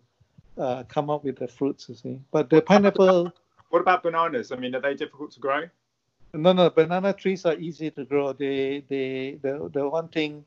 uh, 0.58 0.84
come 0.84 1.10
up 1.10 1.24
with 1.24 1.40
the 1.40 1.48
fruits. 1.48 1.90
You 1.90 1.96
see, 1.96 2.20
but 2.32 2.50
the 2.50 2.62
pineapple. 2.62 3.34
What 3.70 3.82
about 3.82 4.04
bananas? 4.04 4.52
I 4.52 4.56
mean, 4.56 4.76
are 4.76 4.82
they 4.82 4.94
difficult 4.94 5.32
to 5.32 5.40
grow? 5.40 5.64
No, 6.34 6.54
no. 6.54 6.70
Banana 6.70 7.14
trees 7.14 7.46
are 7.46 7.56
easy 7.56 7.92
to 7.92 8.06
grow. 8.06 8.34
They, 8.34 8.84
they, 8.88 9.40
the, 9.42 9.70
the 9.72 9.88
one 9.88 10.08
thing 10.08 10.46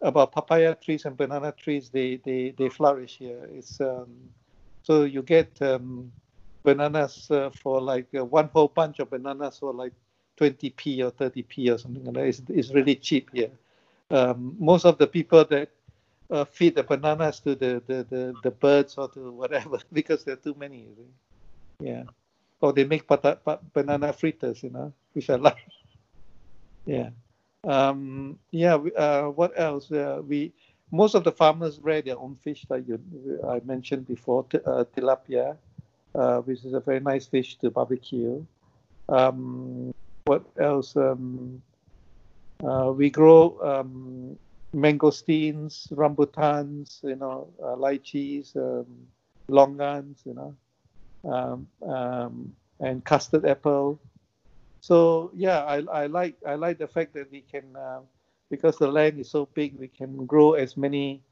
about 0.00 0.32
papaya 0.32 0.74
trees 0.74 1.06
and 1.06 1.16
banana 1.16 1.52
trees, 1.52 1.88
they, 1.88 2.16
they, 2.24 2.54
they 2.56 2.68
flourish 2.68 3.16
here. 3.18 3.48
It's 3.52 3.80
um, 3.80 4.08
so 4.84 5.04
you 5.04 5.22
get 5.22 5.50
um, 5.62 6.12
bananas 6.62 7.30
uh, 7.30 7.50
for 7.50 7.80
like 7.80 8.06
uh, 8.14 8.24
one 8.24 8.50
whole 8.52 8.68
bunch 8.68 8.98
of 9.00 9.10
bananas 9.10 9.58
for 9.58 9.72
like 9.72 9.92
20p 10.38 11.00
or 11.00 11.10
30p 11.10 11.74
or 11.74 11.78
something 11.78 12.04
like 12.04 12.14
that. 12.14 12.26
It's, 12.26 12.42
it's 12.48 12.70
really 12.70 12.94
cheap 12.94 13.30
here. 13.32 13.50
Um, 14.10 14.54
most 14.58 14.84
of 14.84 14.98
the 14.98 15.06
people 15.06 15.44
that 15.46 15.70
uh, 16.30 16.44
feed 16.44 16.74
the 16.74 16.82
bananas 16.82 17.40
to 17.40 17.54
the, 17.54 17.82
the, 17.86 18.06
the, 18.10 18.34
the, 18.42 18.50
birds 18.50 18.96
or 18.98 19.08
to 19.08 19.30
whatever 19.32 19.78
because 19.92 20.24
there 20.24 20.34
are 20.34 20.44
too 20.44 20.54
many. 20.58 20.86
Yeah. 21.80 22.04
Or 22.60 22.74
they 22.74 22.84
make 22.84 23.08
pata, 23.08 23.38
banana 23.72 24.12
fritters, 24.12 24.62
you 24.62 24.70
know, 24.70 24.92
which 25.14 25.30
I 25.30 25.34
like. 25.36 25.66
yeah. 26.84 27.08
Um, 27.62 28.38
yeah. 28.50 28.74
Uh, 28.74 29.28
what 29.28 29.52
else? 29.56 29.90
Uh, 29.90 30.20
we 30.26 30.52
most 30.94 31.14
of 31.14 31.24
the 31.24 31.32
farmers 31.32 31.80
rear 31.80 32.02
their 32.02 32.18
own 32.18 32.36
fish, 32.36 32.64
like 32.70 32.86
you, 32.88 33.00
I 33.48 33.60
mentioned 33.64 34.06
before, 34.06 34.44
t- 34.44 34.58
uh, 34.64 34.84
tilapia, 34.96 35.56
uh, 36.14 36.38
which 36.40 36.64
is 36.64 36.74
a 36.74 36.80
very 36.80 37.00
nice 37.00 37.26
fish 37.26 37.56
to 37.58 37.70
barbecue. 37.70 38.44
Um, 39.08 39.90
what 40.24 40.44
else? 40.58 40.96
Um, 40.96 41.62
uh, 42.62 42.92
we 42.96 43.10
grow 43.10 43.58
um, 43.62 44.38
mangosteens, 44.74 45.92
rambutans, 45.92 47.02
you 47.02 47.16
know, 47.16 47.48
uh, 47.62 47.76
lychees, 47.76 48.56
um, 48.56 48.86
longans, 49.50 50.24
you 50.24 50.34
know, 50.34 50.54
um, 51.30 51.68
um, 51.88 52.54
and 52.80 53.04
custard 53.04 53.44
apple. 53.44 54.00
So 54.80 55.30
yeah, 55.34 55.64
I, 55.64 55.82
I 55.92 56.06
like 56.06 56.36
I 56.46 56.54
like 56.54 56.78
the 56.78 56.88
fact 56.88 57.14
that 57.14 57.30
we 57.30 57.40
can 57.40 57.74
uh, 57.76 58.00
because 58.50 58.76
the 58.78 58.88
land 58.88 59.18
is 59.18 59.30
so 59.30 59.46
big, 59.54 59.78
we 59.78 59.88
can 59.88 60.26
grow 60.26 60.54
as 60.54 60.76
many 60.76 61.22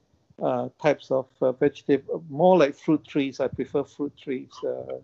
uh, 0.42 0.68
types 0.81 1.11
of 1.11 1.27
uh, 1.40 1.53
vegetable, 1.53 2.25
more 2.29 2.57
like 2.57 2.75
fruit 2.75 3.05
trees. 3.07 3.40
I 3.40 3.48
prefer 3.48 3.85
fruit 3.85 4.16
trees 4.16 4.51
uh, 4.66 4.98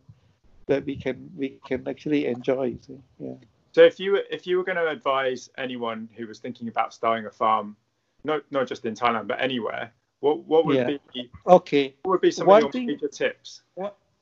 that 0.66 0.84
we 0.84 0.96
can 0.96 1.30
we 1.36 1.58
can 1.66 1.86
actually 1.88 2.26
enjoy. 2.26 2.76
Yeah. 3.18 3.34
So 3.72 3.82
if 3.82 4.00
you 4.00 4.20
if 4.30 4.46
you 4.46 4.56
were 4.56 4.64
going 4.64 4.76
to 4.76 4.88
advise 4.88 5.50
anyone 5.58 6.08
who 6.16 6.26
was 6.26 6.38
thinking 6.38 6.68
about 6.68 6.94
starting 6.94 7.26
a 7.26 7.30
farm, 7.30 7.76
not 8.24 8.42
not 8.50 8.66
just 8.66 8.84
in 8.84 8.94
Thailand 8.94 9.26
but 9.26 9.40
anywhere, 9.40 9.92
what 10.20 10.44
what 10.44 10.66
would 10.66 10.76
yeah. 10.76 10.98
be 11.12 11.30
okay? 11.46 11.94
What 12.02 12.12
would 12.12 12.20
be 12.20 12.30
some 12.30 12.46
one 12.46 12.58
of 12.58 12.62
your 12.64 12.72
thing, 12.72 12.86
major 12.86 13.08
tips? 13.08 13.62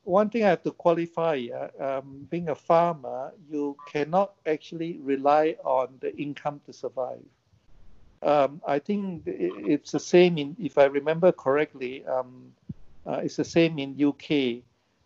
One 0.04 0.30
thing 0.30 0.44
I 0.44 0.48
have 0.48 0.62
to 0.62 0.70
qualify: 0.70 1.46
uh, 1.52 1.98
um, 1.98 2.26
being 2.30 2.48
a 2.48 2.54
farmer, 2.54 3.32
you 3.48 3.76
cannot 3.88 4.34
actually 4.46 4.98
rely 5.02 5.56
on 5.64 5.88
the 6.00 6.16
income 6.16 6.60
to 6.66 6.72
survive. 6.72 7.24
Um, 8.22 8.60
I 8.66 8.78
think 8.78 9.22
it's 9.26 9.92
the 9.92 10.00
same 10.00 10.38
in, 10.38 10.56
if 10.58 10.78
I 10.78 10.84
remember 10.84 11.32
correctly, 11.32 12.04
um, 12.06 12.52
uh, 13.06 13.20
it's 13.22 13.36
the 13.36 13.44
same 13.44 13.78
in 13.78 13.94
UK. 14.00 14.62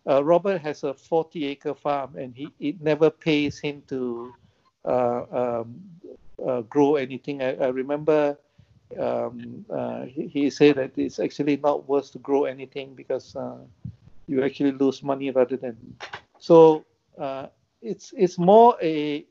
Uh, 0.09 0.23
Robert 0.23 0.59
has 0.61 0.83
a 0.83 0.93
40 0.93 1.45
acre 1.45 1.75
farm 1.75 2.15
and 2.15 2.35
he 2.35 2.51
it 2.59 2.81
never 2.81 3.09
pays 3.09 3.59
him 3.59 3.83
to 3.87 4.33
uh, 4.85 5.23
um, 5.31 5.79
uh, 6.43 6.61
grow 6.61 6.95
anything. 6.95 7.43
I, 7.43 7.55
I 7.55 7.67
remember 7.67 8.37
um, 8.99 9.63
uh, 9.69 10.05
he, 10.05 10.27
he, 10.27 10.49
said 10.49 10.75
that 10.77 10.97
it's 10.97 11.19
actually 11.19 11.57
not 11.57 11.87
worth 11.87 12.11
to 12.13 12.19
grow 12.19 12.45
anything 12.45 12.95
because 12.95 13.35
uh, 13.35 13.57
you 14.27 14.43
actually 14.43 14.71
lose 14.71 15.03
money 15.03 15.29
rather 15.29 15.55
than. 15.55 15.77
So 16.39 16.83
it's 17.81 18.13
it's 18.17 18.37
more 18.37 18.75
a 18.81 19.25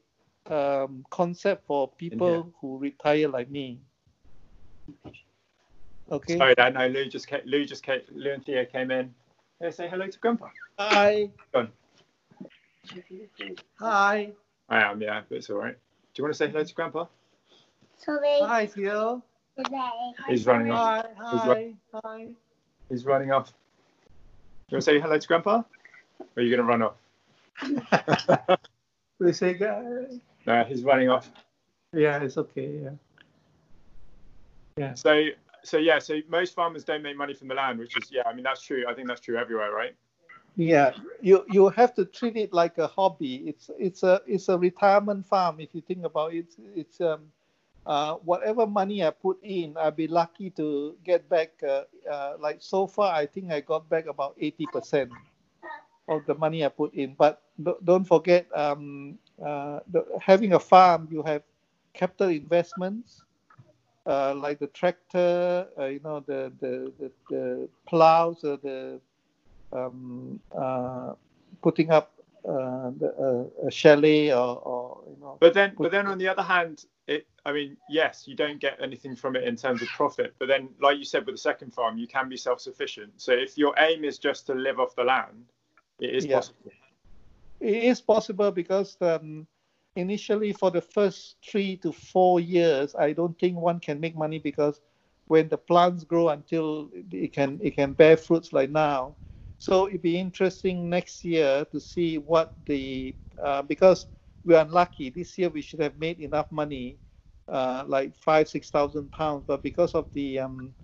um, 0.50 1.04
concept 1.10 1.66
for 1.66 1.88
people 1.88 2.52
who 2.60 2.78
retire 2.78 3.28
like 3.28 3.50
me. 3.50 3.80
Okay. 6.10 6.36
Sorry, 6.36 6.54
I 6.58 6.70
know 6.70 6.88
Lou 6.88 7.06
just 7.06 7.28
came, 7.28 7.40
Lou 7.44 7.64
just 7.64 7.84
came, 7.84 8.00
Lou 8.12 8.32
and 8.32 8.44
Theo 8.44 8.64
came 8.64 8.90
in. 8.90 9.14
Hey, 9.60 9.70
say 9.70 9.88
hello 9.88 10.08
to 10.08 10.18
Grandpa. 10.18 10.48
Hi. 10.78 11.30
Go 11.52 11.60
on. 11.60 11.68
Hi. 13.78 14.32
I 14.68 14.82
am, 14.82 15.00
yeah, 15.00 15.22
but 15.28 15.38
it's 15.38 15.50
all 15.50 15.58
right. 15.58 15.74
Do 15.74 16.20
you 16.20 16.24
want 16.24 16.34
to 16.34 16.38
say 16.38 16.48
hello 16.48 16.64
to 16.64 16.74
Grandpa? 16.74 17.04
Sorry. 17.98 18.40
Hi, 18.40 18.66
Theo. 18.66 19.22
He's 20.28 20.46
running 20.46 20.72
off. 20.72 21.04
Hi, 21.04 21.08
hi, 21.18 21.32
he's, 21.32 21.46
run- 21.46 21.76
hi. 22.02 22.28
he's 22.88 23.04
running 23.04 23.30
off. 23.30 23.52
You 24.68 24.76
want 24.76 24.84
to 24.84 24.90
say 24.90 25.00
hello 25.00 25.18
to 25.18 25.28
Grandpa? 25.28 25.62
Or 26.18 26.26
are 26.36 26.42
you 26.42 26.56
going 26.56 26.58
to 26.58 26.64
run 26.64 26.82
off? 26.82 28.58
we 29.20 29.32
say, 29.32 29.54
guys. 29.54 30.18
No, 30.46 30.64
he's 30.64 30.82
running 30.82 31.08
off. 31.08 31.30
Yeah, 31.92 32.22
it's 32.22 32.38
okay. 32.38 32.80
Yeah. 32.82 32.90
Yeah. 34.76 34.94
So, 34.94 35.26
so 35.62 35.76
yeah, 35.76 35.98
so 35.98 36.20
most 36.28 36.54
farmers 36.54 36.84
don't 36.84 37.02
make 37.02 37.16
money 37.16 37.34
from 37.34 37.48
the 37.48 37.54
land, 37.54 37.78
which 37.78 37.96
is 37.96 38.10
yeah. 38.10 38.22
I 38.26 38.32
mean 38.32 38.44
that's 38.44 38.62
true. 38.62 38.84
I 38.88 38.94
think 38.94 39.08
that's 39.08 39.20
true 39.20 39.36
everywhere, 39.36 39.72
right? 39.72 39.94
Yeah, 40.56 40.92
you 41.20 41.44
you 41.48 41.68
have 41.70 41.94
to 41.94 42.04
treat 42.04 42.36
it 42.36 42.52
like 42.52 42.78
a 42.78 42.86
hobby. 42.86 43.36
It's 43.46 43.70
it's 43.78 44.02
a 44.02 44.20
it's 44.26 44.48
a 44.48 44.58
retirement 44.58 45.26
farm. 45.26 45.60
If 45.60 45.74
you 45.74 45.80
think 45.80 46.04
about 46.04 46.34
it, 46.34 46.46
it's 46.74 47.00
um, 47.00 47.32
uh, 47.86 48.14
whatever 48.16 48.66
money 48.66 49.04
I 49.04 49.10
put 49.10 49.38
in, 49.42 49.76
I'll 49.78 49.90
be 49.90 50.08
lucky 50.08 50.50
to 50.50 50.96
get 51.04 51.28
back. 51.28 51.52
Uh, 51.62 51.84
uh, 52.10 52.34
like 52.38 52.58
so 52.60 52.86
far, 52.86 53.14
I 53.14 53.26
think 53.26 53.52
I 53.52 53.60
got 53.60 53.88
back 53.88 54.06
about 54.06 54.34
eighty 54.40 54.66
percent 54.72 55.10
of 56.08 56.26
the 56.26 56.34
money 56.34 56.64
I 56.64 56.68
put 56.68 56.94
in. 56.94 57.14
But 57.16 57.42
don't 57.84 58.04
forget, 58.04 58.46
um, 58.54 59.18
uh, 59.44 59.80
the, 59.90 60.04
having 60.20 60.52
a 60.52 60.60
farm, 60.60 61.08
you 61.10 61.22
have 61.22 61.42
capital 61.92 62.28
investments 62.28 63.22
uh, 64.06 64.34
like 64.34 64.58
the 64.58 64.66
tractor, 64.68 65.66
uh, 65.78 65.86
you 65.86 66.00
know, 66.02 66.20
the 66.20 66.52
the 66.60 66.92
the, 66.98 67.10
the 67.30 67.68
plows, 67.86 68.44
or 68.44 68.56
the 68.56 69.00
um, 69.72 70.40
uh, 70.56 71.12
putting 71.62 71.90
up 71.90 72.12
uh, 72.48 72.90
the, 72.98 73.50
a 73.66 73.70
chalet, 73.70 74.32
or, 74.32 74.56
or, 74.58 75.02
you 75.08 75.16
know. 75.20 75.36
But 75.40 75.54
then, 75.54 75.74
but 75.78 75.92
then 75.92 76.06
on 76.06 76.18
the 76.18 76.28
other 76.28 76.42
hand, 76.42 76.86
it. 77.06 77.26
I 77.46 77.52
mean, 77.52 77.76
yes, 77.88 78.24
you 78.26 78.34
don't 78.34 78.60
get 78.60 78.78
anything 78.82 79.16
from 79.16 79.36
it 79.36 79.44
in 79.44 79.56
terms 79.56 79.80
of 79.80 79.88
profit. 79.88 80.34
But 80.38 80.48
then, 80.48 80.68
like 80.80 80.98
you 80.98 81.04
said, 81.04 81.24
with 81.24 81.36
the 81.36 81.40
second 81.40 81.72
farm, 81.72 81.96
you 81.96 82.06
can 82.06 82.28
be 82.28 82.36
self-sufficient. 82.36 83.12
So 83.16 83.32
if 83.32 83.56
your 83.56 83.74
aim 83.78 84.04
is 84.04 84.18
just 84.18 84.46
to 84.48 84.54
live 84.54 84.78
off 84.78 84.94
the 84.94 85.04
land, 85.04 85.46
it 86.00 86.14
is 86.14 86.26
yeah. 86.26 86.36
possible 86.36 86.72
it 87.60 87.84
is 87.84 88.00
possible 88.00 88.50
because 88.50 88.96
um, 89.00 89.46
initially 89.96 90.52
for 90.52 90.70
the 90.70 90.80
first 90.80 91.36
three 91.44 91.76
to 91.78 91.92
four 91.92 92.40
years, 92.40 92.94
I 92.94 93.12
don't 93.12 93.38
think 93.38 93.56
one 93.56 93.80
can 93.80 94.00
make 94.00 94.16
money 94.16 94.38
because 94.38 94.80
when 95.26 95.48
the 95.48 95.58
plants 95.58 96.04
grow 96.04 96.30
until 96.30 96.90
it 97.12 97.32
can 97.32 97.60
it 97.62 97.76
can 97.76 97.92
bear 97.92 98.16
fruits 98.16 98.52
like 98.52 98.70
now. 98.70 99.16
So 99.58 99.88
it'd 99.88 100.02
be 100.02 100.18
interesting 100.18 100.88
next 100.88 101.24
year 101.24 101.64
to 101.66 101.80
see 101.80 102.18
what 102.18 102.54
the 102.66 103.14
uh, 103.42 103.62
because 103.62 104.06
we're 104.44 104.60
unlucky 104.60 105.10
this 105.10 105.36
year 105.38 105.50
we 105.50 105.60
should 105.60 105.80
have 105.80 105.98
made 105.98 106.18
enough 106.20 106.50
money, 106.50 106.98
uh, 107.48 107.84
like 107.86 108.16
five 108.16 108.48
six 108.48 108.70
thousand 108.70 109.12
pounds, 109.12 109.44
but 109.46 109.62
because 109.62 109.94
of 109.94 110.06
the 110.14 110.38
um, 110.40 110.74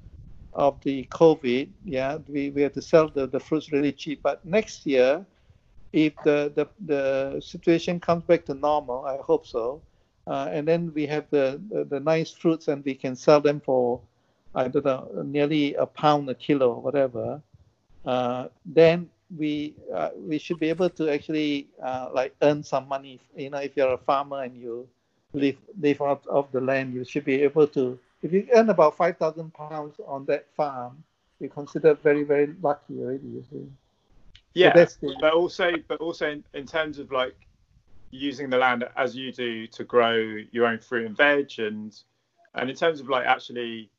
of 0.52 0.80
the 0.82 1.04
COVID, 1.10 1.70
yeah, 1.84 2.18
we, 2.28 2.50
we 2.50 2.62
had 2.62 2.74
to 2.74 2.82
sell 2.82 3.08
the, 3.08 3.26
the 3.26 3.38
fruits 3.40 3.72
really 3.72 3.92
cheap. 3.92 4.22
But 4.22 4.44
next 4.44 4.86
year, 4.86 5.26
if 5.96 6.12
the, 6.24 6.52
the, 6.54 6.68
the 6.84 7.40
situation 7.40 7.98
comes 7.98 8.22
back 8.24 8.44
to 8.44 8.54
normal, 8.54 9.06
I 9.06 9.16
hope 9.16 9.46
so, 9.46 9.80
uh, 10.26 10.48
and 10.52 10.68
then 10.68 10.92
we 10.94 11.06
have 11.06 11.24
the, 11.30 11.58
the, 11.70 11.84
the, 11.84 12.00
nice 12.00 12.30
fruits 12.30 12.68
and 12.68 12.84
we 12.84 12.94
can 12.94 13.16
sell 13.16 13.40
them 13.40 13.60
for, 13.60 14.02
I 14.54 14.68
don't 14.68 14.84
know, 14.84 15.08
nearly 15.24 15.74
a 15.74 15.86
pound 15.86 16.28
a 16.28 16.34
kilo 16.34 16.74
or 16.74 16.82
whatever, 16.82 17.40
uh, 18.04 18.48
then 18.66 19.08
we 19.38 19.74
uh, 19.92 20.10
we 20.14 20.38
should 20.38 20.60
be 20.60 20.68
able 20.68 20.90
to 20.90 21.08
actually 21.10 21.68
uh, 21.82 22.10
like 22.12 22.34
earn 22.42 22.62
some 22.62 22.86
money. 22.86 23.18
You 23.34 23.50
know, 23.50 23.58
if 23.58 23.74
you're 23.74 23.94
a 23.94 23.98
farmer 23.98 24.42
and 24.42 24.54
you 24.54 24.86
live 25.32 25.56
live 25.80 26.00
out 26.02 26.24
of 26.28 26.52
the 26.52 26.60
land, 26.60 26.94
you 26.94 27.04
should 27.04 27.24
be 27.24 27.42
able 27.42 27.66
to. 27.68 27.98
If 28.22 28.32
you 28.32 28.46
earn 28.54 28.68
about 28.70 28.96
five 28.96 29.16
thousand 29.16 29.52
pounds 29.54 29.96
on 30.06 30.26
that 30.26 30.46
farm, 30.56 31.02
you're 31.40 31.50
considered 31.50 31.98
very 32.02 32.22
very 32.22 32.54
lucky 32.62 33.00
already. 33.00 33.26
You 33.26 33.44
see. 33.50 33.66
Yeah, 34.56 34.86
but 35.20 35.34
also, 35.34 35.72
but 35.86 36.00
also 36.00 36.30
in, 36.30 36.44
in 36.54 36.66
terms 36.66 36.98
of 36.98 37.12
like 37.12 37.36
using 38.10 38.48
the 38.48 38.56
land 38.56 38.88
as 38.96 39.14
you 39.14 39.30
do 39.30 39.66
to 39.66 39.84
grow 39.84 40.38
your 40.50 40.66
own 40.66 40.78
fruit 40.78 41.06
and 41.06 41.16
veg, 41.16 41.58
and 41.58 41.94
and 42.54 42.70
in 42.70 42.74
terms 42.74 43.00
of 43.00 43.08
like 43.10 43.26
actually, 43.26 43.90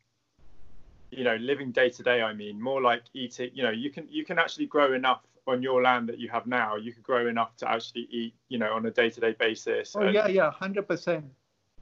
you 1.12 1.24
know, 1.24 1.36
living 1.36 1.72
day 1.72 1.90
to 1.92 2.02
day. 2.02 2.24
I 2.24 2.34
mean, 2.34 2.60
more 2.60 2.82
like 2.82 3.04
eating. 3.14 3.52
You 3.54 3.64
know, 3.64 3.70
you 3.70 3.92
can 3.92 4.08
you 4.10 4.26
can 4.26 4.40
actually 4.40 4.66
grow 4.66 4.94
enough 4.94 5.22
on 5.46 5.62
your 5.62 5.84
land 5.84 6.10
that 6.10 6.18
you 6.18 6.28
have 6.30 6.48
now. 6.48 6.76
You 6.76 6.92
could 6.92 7.04
grow 7.04 7.28
enough 7.28 7.56
to 7.58 7.70
actually 7.70 8.08
eat. 8.10 8.34
You 8.50 8.58
know, 8.58 8.74
on 8.74 8.84
a 8.88 8.92
day 8.92 9.12
to 9.12 9.20
day 9.20 9.36
basis. 9.38 9.96
Oh 9.96 10.02
and, 10.02 10.14
yeah, 10.14 10.28
yeah, 10.28 10.50
hundred 10.50 10.88
percent. 10.88 11.26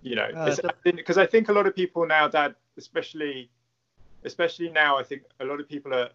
You 0.02 0.18
know, 0.18 0.28
because 0.84 1.18
uh, 1.18 1.22
I 1.22 1.26
think 1.26 1.48
a 1.48 1.54
lot 1.54 1.66
of 1.66 1.74
people 1.74 2.06
now, 2.06 2.28
Dad, 2.28 2.56
especially 2.78 3.50
especially 4.26 4.70
now, 4.70 4.98
I 4.98 5.04
think 5.04 5.22
a 5.40 5.46
lot 5.46 5.60
of 5.60 5.70
people 5.70 5.94
are, 5.94 6.10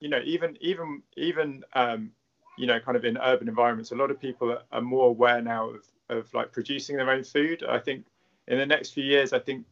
you 0.00 0.08
know, 0.08 0.20
even 0.24 0.56
even 0.60 1.02
even 1.16 1.64
um, 1.74 2.10
you 2.56 2.66
know, 2.66 2.80
kind 2.80 2.96
of 2.96 3.04
in 3.04 3.18
urban 3.18 3.48
environments, 3.48 3.92
a 3.92 3.94
lot 3.94 4.10
of 4.10 4.20
people 4.20 4.58
are, 4.72 4.80
more 4.80 5.08
aware 5.08 5.42
now 5.42 5.70
of 5.70 5.84
of 6.08 6.32
like 6.34 6.52
producing 6.52 6.96
their 6.96 7.10
own 7.10 7.24
food. 7.24 7.64
I 7.68 7.78
think 7.78 8.06
in 8.48 8.58
the 8.58 8.66
next 8.66 8.90
few 8.90 9.04
years, 9.04 9.32
I 9.32 9.38
think 9.38 9.66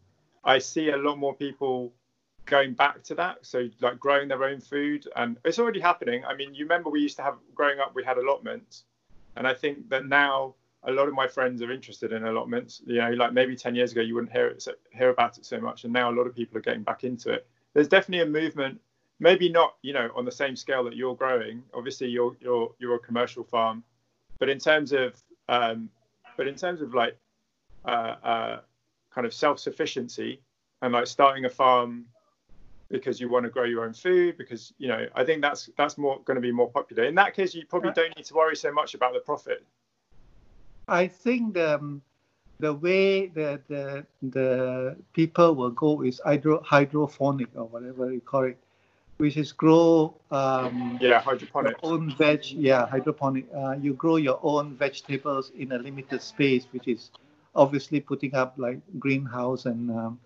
I 0.45 0.59
see 0.59 0.91
a 0.91 0.97
lot 0.97 1.19
more 1.19 1.35
people 1.35 1.93
going 2.47 2.75
back 2.75 3.03
to 3.05 3.15
that. 3.15 3.39
So 3.43 3.69
like 3.81 3.99
growing 3.99 4.29
their 4.29 4.45
own 4.45 4.61
food, 4.61 5.07
and 5.17 5.37
it's 5.45 5.59
already 5.59 5.81
happening. 5.81 6.25
I 6.25 6.35
mean, 6.35 6.55
you 6.55 6.65
remember 6.65 6.91
we 6.91 7.01
used 7.01 7.17
to 7.17 7.23
have 7.23 7.37
growing 7.55 7.79
up, 7.79 7.95
we 7.95 8.05
had 8.05 8.19
allotments, 8.19 8.85
and 9.37 9.47
I 9.47 9.55
think 9.55 9.89
that 9.91 10.07
now 10.07 10.55
a 10.87 10.93
lot 10.93 11.09
of 11.09 11.15
my 11.15 11.27
friends 11.27 11.63
are 11.63 11.73
interested 11.73 12.13
in 12.13 12.25
allotments. 12.25 12.83
You 12.87 12.99
know, 12.99 13.11
like 13.11 13.33
maybe 13.33 13.57
10 13.57 13.75
years 13.75 13.93
ago 13.93 14.01
you 14.01 14.15
wouldn't 14.15 14.33
hear 14.33 14.49
it 14.49 14.63
so, 14.63 14.73
hear 14.93 15.11
about 15.11 15.39
it 15.39 15.47
so 15.47 15.61
much, 15.61 15.85
and 15.85 15.93
now 15.93 16.11
a 16.11 16.15
lot 16.15 16.27
of 16.27 16.35
people 16.35 16.59
are 16.59 16.63
getting 16.63 16.83
back 16.83 17.05
into 17.05 17.31
it. 17.31 17.47
There's 17.73 17.89
definitely 17.89 18.27
a 18.27 18.31
movement. 18.31 18.81
Maybe 19.25 19.49
not, 19.49 19.77
you 19.81 19.95
know, 19.95 20.11
on 20.15 20.27
the 20.27 20.37
same 20.43 20.55
scale 20.55 20.85
that 20.85 20.97
you're 20.97 21.15
growing. 21.15 21.63
Obviously, 21.73 22.09
you're 22.09 22.37
you're 22.41 22.71
you're 22.79 22.97
a 22.97 22.99
commercial 22.99 23.43
farm, 23.43 23.83
but 24.39 24.51
in 24.51 24.59
terms 24.59 24.93
of 24.93 25.15
um, 25.49 25.89
but 26.37 26.47
in 26.47 26.55
terms 26.55 26.83
of 26.83 26.93
like 26.93 27.17
uh, 27.87 28.17
uh, 28.23 28.61
kind 29.15 29.27
of 29.27 29.33
self-sufficiency 29.33 30.43
and 30.83 30.93
like 30.93 31.07
starting 31.07 31.47
a 31.47 31.49
farm 31.49 32.05
because 32.91 33.19
you 33.19 33.31
want 33.31 33.45
to 33.45 33.51
grow 33.51 33.65
your 33.65 33.87
own 33.87 33.95
food 33.95 34.37
because 34.37 34.75
you 34.77 34.89
know 34.89 35.07
i 35.15 35.25
think 35.25 35.41
that's 35.41 35.71
that's 35.79 35.97
more 35.97 36.21
going 36.27 36.35
to 36.35 36.43
be 36.43 36.53
more 36.53 36.71
popular. 36.71 37.05
In 37.05 37.15
that 37.15 37.33
case 37.35 37.55
you 37.55 37.65
probably 37.65 37.93
don't 37.93 38.15
need 38.19 38.27
to 38.27 38.35
worry 38.35 38.57
so 38.57 38.71
much 38.73 38.93
about 38.93 39.15
the 39.15 39.21
profit. 39.21 39.65
I 40.87 41.07
think 41.07 41.55
the 41.55 41.77
um, 41.77 42.03
the 42.59 42.75
way 42.75 43.29
the 43.29 43.51
the 43.69 44.07
the 44.21 44.97
people 45.15 45.55
will 45.55 45.71
go 45.71 46.03
is 46.03 46.21
hydro 46.23 46.63
hydroponic 46.63 47.49
or 47.55 47.65
whatever 47.65 48.13
you 48.13 48.21
call 48.21 48.45
it 48.45 48.59
which 49.19 49.37
is 49.37 49.53
grow 49.53 50.15
um, 50.31 50.99
yeah 51.01 51.21
hydroponic 51.21 51.77
own 51.83 52.15
veg 52.17 52.45
yeah 52.51 52.87
hydroponic 52.87 53.47
uh, 53.57 53.73
you 53.81 53.95
grow 53.95 54.17
your 54.17 54.41
own 54.43 54.75
vegetables 54.75 55.53
in 55.57 55.73
a 55.73 55.79
limited 55.79 56.21
space 56.21 56.67
which 56.73 56.89
is 56.89 57.11
obviously 57.55 58.01
putting 58.01 58.35
up 58.35 58.55
like 58.57 58.79
greenhouse 58.99 59.67
and 59.67 59.91
um, 59.91 60.19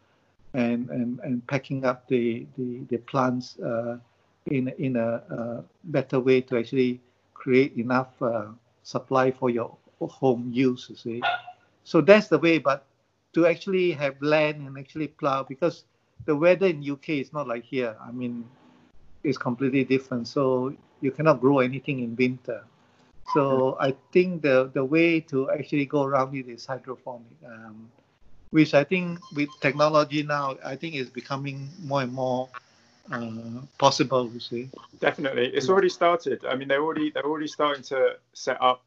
and, 0.54 0.88
and 0.88 1.20
and 1.20 1.46
packing 1.46 1.84
up 1.84 2.08
the 2.08 2.46
the, 2.56 2.80
the 2.88 2.98
plants 2.98 3.58
uh, 3.60 3.98
in 4.46 4.68
in 4.78 4.96
a, 4.96 5.22
a, 5.30 5.64
better 5.84 6.18
way 6.18 6.40
to 6.40 6.56
actually 6.56 7.00
create 7.34 7.76
enough 7.76 8.10
uh, 8.22 8.46
supply 8.82 9.30
for 9.30 9.50
your 9.50 9.76
home 10.00 10.50
use 10.52 10.86
you 10.88 10.96
see. 10.96 11.22
So 11.84 12.00
that's 12.00 12.28
the 12.28 12.38
way 12.38 12.58
but 12.58 12.86
to 13.34 13.46
actually 13.46 13.92
have 13.92 14.20
land 14.22 14.66
and 14.66 14.78
actually 14.78 15.08
plow 15.08 15.42
because 15.42 15.84
the 16.24 16.34
weather 16.34 16.66
in 16.66 16.88
UK 16.90 17.10
is 17.10 17.32
not 17.32 17.46
like 17.46 17.64
here. 17.64 17.94
I 18.02 18.10
mean 18.10 18.48
is 19.22 19.38
completely 19.38 19.84
different. 19.84 20.28
So 20.28 20.74
you 21.00 21.10
cannot 21.10 21.40
grow 21.40 21.60
anything 21.60 22.00
in 22.00 22.16
winter. 22.16 22.64
So 23.34 23.76
I 23.78 23.94
think 24.12 24.42
the, 24.42 24.70
the 24.72 24.84
way 24.84 25.20
to 25.20 25.50
actually 25.50 25.84
go 25.86 26.04
around 26.04 26.34
it 26.34 26.48
is 26.48 26.64
hydroponic, 26.64 27.26
um, 27.44 27.90
which 28.50 28.72
I 28.72 28.84
think 28.84 29.18
with 29.34 29.50
technology 29.60 30.22
now, 30.22 30.56
I 30.64 30.76
think 30.76 30.94
is 30.94 31.10
becoming 31.10 31.68
more 31.84 32.02
and 32.02 32.12
more 32.12 32.48
uh, 33.12 33.60
possible. 33.78 34.30
You 34.32 34.40
see, 34.40 34.70
definitely, 35.00 35.48
it's 35.48 35.68
already 35.68 35.90
started. 35.90 36.44
I 36.46 36.54
mean, 36.56 36.68
they're 36.68 36.82
already 36.82 37.10
they're 37.10 37.26
already 37.26 37.48
starting 37.48 37.82
to 37.84 38.16
set 38.32 38.60
up 38.62 38.82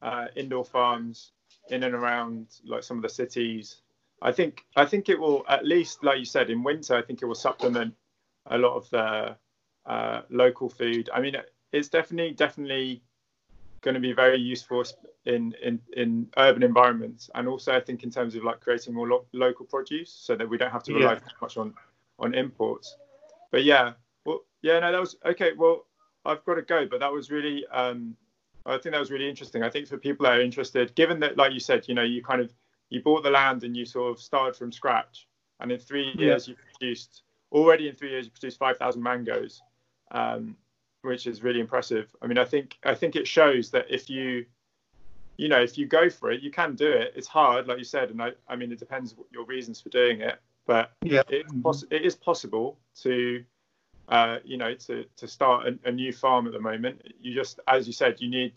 uh, 0.00 0.28
indoor 0.36 0.64
farms 0.64 1.32
in 1.68 1.82
and 1.82 1.94
around 1.94 2.46
like 2.64 2.82
some 2.82 2.96
of 2.96 3.02
the 3.02 3.08
cities. 3.10 3.76
I 4.22 4.32
think 4.32 4.64
I 4.74 4.86
think 4.86 5.10
it 5.10 5.20
will 5.20 5.44
at 5.48 5.66
least, 5.66 6.02
like 6.02 6.18
you 6.18 6.24
said, 6.24 6.48
in 6.48 6.62
winter. 6.62 6.96
I 6.96 7.02
think 7.02 7.20
it 7.20 7.26
will 7.26 7.34
supplement 7.34 7.94
a 8.46 8.56
lot 8.56 8.76
of 8.76 8.88
the 8.88 9.36
uh, 9.86 10.22
local 10.30 10.68
food. 10.68 11.08
I 11.12 11.20
mean, 11.20 11.36
it's 11.72 11.88
definitely 11.88 12.32
definitely 12.32 13.02
going 13.82 13.94
to 13.94 14.00
be 14.00 14.12
very 14.12 14.38
useful 14.38 14.84
in, 15.26 15.54
in 15.62 15.80
in 15.92 16.28
urban 16.36 16.62
environments, 16.62 17.30
and 17.34 17.46
also 17.48 17.74
I 17.74 17.80
think 17.80 18.02
in 18.02 18.10
terms 18.10 18.34
of 18.34 18.44
like 18.44 18.60
creating 18.60 18.94
more 18.94 19.08
lo- 19.08 19.26
local 19.32 19.66
produce, 19.66 20.10
so 20.10 20.34
that 20.36 20.48
we 20.48 20.58
don't 20.58 20.70
have 20.70 20.82
to 20.84 20.94
rely 20.94 21.12
yeah. 21.12 21.18
too 21.20 21.36
much 21.40 21.56
on 21.56 21.74
on 22.18 22.34
imports. 22.34 22.96
But 23.50 23.64
yeah, 23.64 23.92
well, 24.24 24.40
yeah, 24.62 24.80
no, 24.80 24.92
that 24.92 25.00
was 25.00 25.16
okay. 25.24 25.52
Well, 25.56 25.86
I've 26.24 26.44
got 26.44 26.54
to 26.54 26.62
go, 26.62 26.86
but 26.86 27.00
that 27.00 27.12
was 27.12 27.30
really, 27.30 27.66
um, 27.68 28.16
I 28.64 28.78
think 28.78 28.92
that 28.92 28.98
was 28.98 29.10
really 29.10 29.28
interesting. 29.28 29.62
I 29.62 29.70
think 29.70 29.86
for 29.86 29.98
people 29.98 30.24
that 30.24 30.38
are 30.38 30.40
interested, 30.40 30.94
given 30.94 31.20
that, 31.20 31.36
like 31.36 31.52
you 31.52 31.60
said, 31.60 31.86
you 31.86 31.94
know, 31.94 32.02
you 32.02 32.22
kind 32.22 32.40
of 32.40 32.52
you 32.90 33.02
bought 33.02 33.22
the 33.22 33.30
land 33.30 33.64
and 33.64 33.76
you 33.76 33.84
sort 33.84 34.10
of 34.10 34.20
started 34.20 34.56
from 34.56 34.72
scratch, 34.72 35.28
and 35.60 35.70
in 35.70 35.78
three 35.78 36.12
years 36.16 36.48
yeah. 36.48 36.52
you 36.52 36.56
produced 36.72 37.22
already 37.52 37.88
in 37.88 37.94
three 37.94 38.10
years 38.10 38.24
you 38.26 38.32
produced 38.32 38.58
five 38.58 38.76
thousand 38.76 39.02
mangoes 39.02 39.62
um, 40.10 40.56
which 41.02 41.26
is 41.26 41.42
really 41.42 41.60
impressive. 41.60 42.14
I 42.22 42.26
mean, 42.26 42.38
I 42.38 42.44
think 42.44 42.78
I 42.84 42.94
think 42.94 43.16
it 43.16 43.26
shows 43.26 43.70
that 43.70 43.86
if 43.88 44.10
you 44.10 44.46
you 45.36 45.48
know 45.48 45.60
if 45.60 45.78
you 45.78 45.86
go 45.86 46.10
for 46.10 46.30
it, 46.30 46.42
you 46.42 46.50
can 46.50 46.74
do 46.74 46.90
it. 46.90 47.12
It's 47.16 47.28
hard, 47.28 47.66
like 47.66 47.78
you 47.78 47.84
said, 47.84 48.10
and 48.10 48.22
I, 48.22 48.32
I 48.48 48.56
mean 48.56 48.72
it 48.72 48.78
depends 48.78 49.16
what 49.16 49.26
your 49.30 49.44
reasons 49.44 49.80
for 49.80 49.88
doing 49.88 50.20
it, 50.20 50.38
but 50.66 50.92
yeah. 51.02 51.22
it's 51.28 51.52
poss- 51.62 51.84
it 51.90 52.02
is 52.02 52.14
possible 52.14 52.78
to 53.02 53.44
uh, 54.08 54.38
you 54.44 54.56
know 54.56 54.74
to 54.74 55.04
to 55.16 55.28
start 55.28 55.66
a, 55.66 55.88
a 55.88 55.92
new 55.92 56.12
farm 56.12 56.46
at 56.46 56.52
the 56.52 56.60
moment. 56.60 57.02
You 57.20 57.34
just 57.34 57.60
as 57.68 57.86
you 57.86 57.92
said, 57.92 58.20
you 58.20 58.28
need 58.28 58.54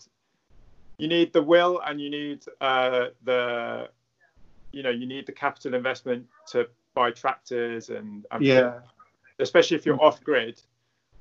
you 0.97 1.07
need 1.07 1.33
the 1.33 1.41
will 1.41 1.81
and 1.85 1.99
you 2.01 2.09
need 2.09 2.45
uh, 2.61 3.07
the 3.23 3.89
you 4.71 4.83
know 4.83 4.89
you 4.89 5.05
need 5.05 5.25
the 5.25 5.31
capital 5.31 5.73
investment 5.73 6.27
to 6.47 6.67
buy 6.93 7.11
tractors 7.11 7.89
and, 7.89 8.25
and 8.31 8.43
yeah 8.43 8.79
especially 9.39 9.77
if 9.77 9.85
you're 9.85 10.01
off 10.03 10.23
grid 10.23 10.61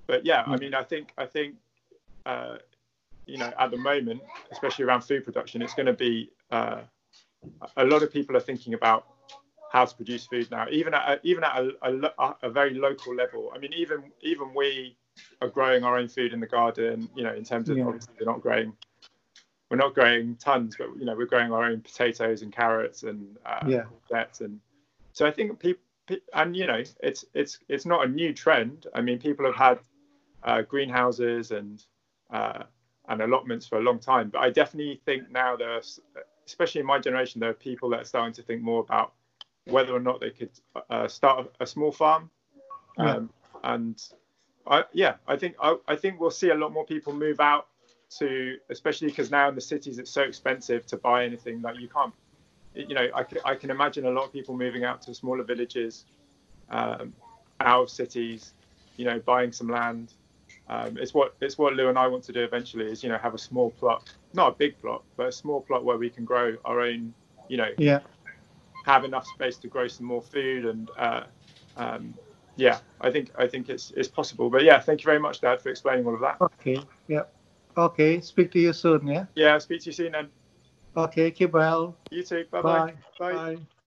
but 0.09 0.27
yeah, 0.27 0.43
I 0.47 0.57
mm. 0.57 0.61
mean, 0.61 0.75
I 0.75 0.83
think 0.83 1.13
I 1.17 1.27
think 1.27 1.55
uh, 2.27 2.57
you 3.27 3.39
know 3.39 3.53
at 3.57 3.71
the 3.71 3.77
moment, 3.77 4.21
especially 4.51 4.87
around 4.87 5.03
food 5.03 5.25
production, 5.25 5.63
it's 5.63 5.75
going 5.75 5.87
to 5.87 5.93
be 5.93 6.33
uh, 6.51 6.81
a 7.77 7.85
lot 7.85 8.03
of 8.03 8.13
people 8.13 8.37
are 8.37 8.41
thinking 8.41 8.75
about 8.75 9.07
how 9.71 9.85
to 9.85 9.95
produce 9.95 10.27
food 10.27 10.51
now, 10.51 10.67
even 10.73 10.95
at 10.95 11.09
a, 11.09 11.21
even 11.23 11.45
at 11.45 11.59
a, 11.59 12.13
a, 12.19 12.37
a, 12.43 12.51
very 12.51 12.73
local 12.73 13.15
level. 13.15 13.53
I 13.55 13.59
mean, 13.59 13.73
even 13.75 14.03
even 14.23 14.55
we 14.55 14.97
are 15.43 15.49
growing 15.49 15.85
our 15.85 15.99
own 15.99 16.09
food 16.09 16.33
in 16.33 16.41
the 16.41 16.47
garden. 16.47 17.09
You 17.15 17.25
know, 17.25 17.35
in 17.35 17.45
terms 17.45 17.69
of 17.69 17.77
yeah. 17.77 17.85
obviously 17.85 18.15
we're 18.19 18.33
not 18.33 18.41
growing 18.41 18.73
we're 19.71 19.77
not 19.77 19.95
growing 19.95 20.37
tons, 20.37 20.75
but 20.77 20.89
you 20.99 21.05
know 21.05 21.15
we're 21.15 21.27
growing 21.27 21.53
our 21.53 21.65
own 21.65 21.83
potatoes 21.83 22.41
and 22.41 22.51
carrots 22.51 23.03
and 23.03 23.37
uh, 23.45 23.61
yeah. 23.69 23.85
and 24.41 24.59
so 25.13 25.27
I 25.27 25.31
think 25.31 25.59
people 25.59 25.83
and 26.33 26.57
you 26.57 26.67
know 26.67 26.83
it's 27.03 27.25
it's 27.35 27.59
it's 27.69 27.85
not 27.85 28.07
a 28.07 28.09
new 28.09 28.33
trend. 28.33 28.87
I 28.95 29.01
mean, 29.01 29.19
people 29.19 29.45
have 29.47 29.55
had 29.55 29.79
uh, 30.45 30.63
greenhouses 30.63 31.51
and 31.51 31.85
uh, 32.31 32.65
and 33.09 33.23
allotments 33.23 33.67
for 33.67 33.79
a 33.79 33.83
long 33.83 33.99
time. 33.99 34.29
But 34.29 34.41
I 34.41 34.51
definitely 34.51 35.01
think 35.05 35.31
now 35.31 35.57
there's, 35.57 36.01
especially 36.47 36.81
in 36.81 36.87
my 36.87 36.99
generation, 36.99 37.41
there 37.41 37.51
are 37.51 37.55
people 37.55 37.89
that 37.91 38.01
are 38.01 38.05
starting 38.05 38.35
to 38.35 38.43
think 38.43 38.63
more 38.63 38.81
about 38.81 39.13
whether 39.65 39.95
or 39.95 40.01
not 40.01 40.21
they 40.21 40.31
could 40.31 40.51
uh, 40.91 41.09
start 41.09 41.51
a, 41.61 41.67
small 41.67 41.93
farm. 41.93 42.31
Um, 42.99 43.31
yeah. 43.55 43.73
And 43.73 44.03
I, 44.67 44.85
yeah, 44.93 45.15
I 45.27 45.37
think 45.37 45.57
I, 45.61 45.77
I 45.87 45.97
think 45.97 46.21
we'll 46.21 46.31
see 46.31 46.51
a 46.51 46.55
lot 46.55 46.73
more 46.73 46.85
people 46.85 47.13
move 47.13 47.41
out 47.41 47.69
to, 48.19 48.57
especially 48.71 49.09
because 49.09 49.31
now 49.31 49.49
in 49.49 49.55
the 49.55 49.61
cities 49.61 49.99
it's 49.99 50.11
so 50.11 50.23
expensive 50.23 50.87
to 50.87 50.97
buy 50.97 51.25
anything. 51.25 51.63
Like 51.63 51.79
you 51.79 51.89
can't, 51.89 52.13
you 52.75 52.95
know, 52.95 53.09
I 53.15 53.23
can, 53.23 53.39
I 53.45 53.55
can 53.55 53.71
imagine 53.71 54.07
a 54.07 54.11
lot 54.11 54.25
of 54.25 54.33
people 54.33 54.57
moving 54.57 54.85
out 54.85 55.03
to 55.03 55.15
smaller 55.15 55.45
villages, 55.45 56.05
um, 56.71 57.13
out 57.61 57.85
of 57.85 57.91
cities, 57.91 58.55
you 58.97 59.05
know, 59.05 59.19
buying 59.21 59.53
some 59.53 59.69
land 59.69 60.13
um, 60.69 60.99
it's 60.99 61.15
what 61.15 61.35
it's 61.41 61.57
what 61.57 61.75
Lou 61.75 61.89
and 61.89 61.99
I 61.99 62.07
want 62.07 62.25
to 62.25 62.33
do 62.33 62.43
eventually 62.43 62.87
is 62.87 63.03
you 63.03 63.09
know 63.09 63.19
have 63.19 63.35
a 63.35 63.39
small 63.39 63.71
plot, 63.71 64.13
not 64.35 64.49
a 64.49 64.55
big 64.55 64.79
plot, 64.81 65.03
but 65.17 65.29
a 65.29 65.33
small 65.33 65.63
plot 65.63 65.85
where 65.85 65.97
we 65.97 66.11
can 66.11 66.25
grow 66.25 66.57
our 66.65 66.81
own, 66.81 67.15
you 67.49 67.57
know, 67.57 67.71
yeah, 67.79 68.01
have 68.85 69.05
enough 69.05 69.27
space 69.27 69.57
to 69.59 69.69
grow 69.69 69.89
some 69.89 70.07
more 70.07 70.23
food 70.23 70.67
and 70.67 70.91
uh, 70.99 71.23
um, 71.77 72.15
yeah, 72.57 72.79
I 73.01 73.11
think 73.11 73.31
I 73.39 73.47
think 73.47 73.71
it's 73.71 73.93
it's 73.97 74.09
possible. 74.09 74.51
But 74.51 74.65
yeah, 74.65 74.81
thank 74.81 75.01
you 75.01 75.07
very 75.07 75.21
much, 75.21 75.41
Dad, 75.41 75.63
for 75.63 75.71
explaining 75.71 76.07
all 76.07 76.15
of 76.15 76.21
that. 76.21 76.37
Okay, 76.41 76.83
yeah, 77.07 77.23
okay. 77.77 78.21
Speak 78.21 78.51
to 78.53 78.59
you 78.59 78.73
soon, 78.73 79.07
yeah. 79.07 79.27
Yeah, 79.35 79.57
speak 79.59 79.83
to 79.83 79.87
you 79.87 79.93
soon 79.93 80.13
then. 80.13 80.29
Okay, 80.97 81.31
keep 81.31 81.53
well. 81.53 81.97
You 82.11 82.25
too. 82.25 82.45
Bye-bye. 82.51 82.81
Bye. 82.81 82.95
Bye. 83.19 83.33
Bye. 83.55 83.59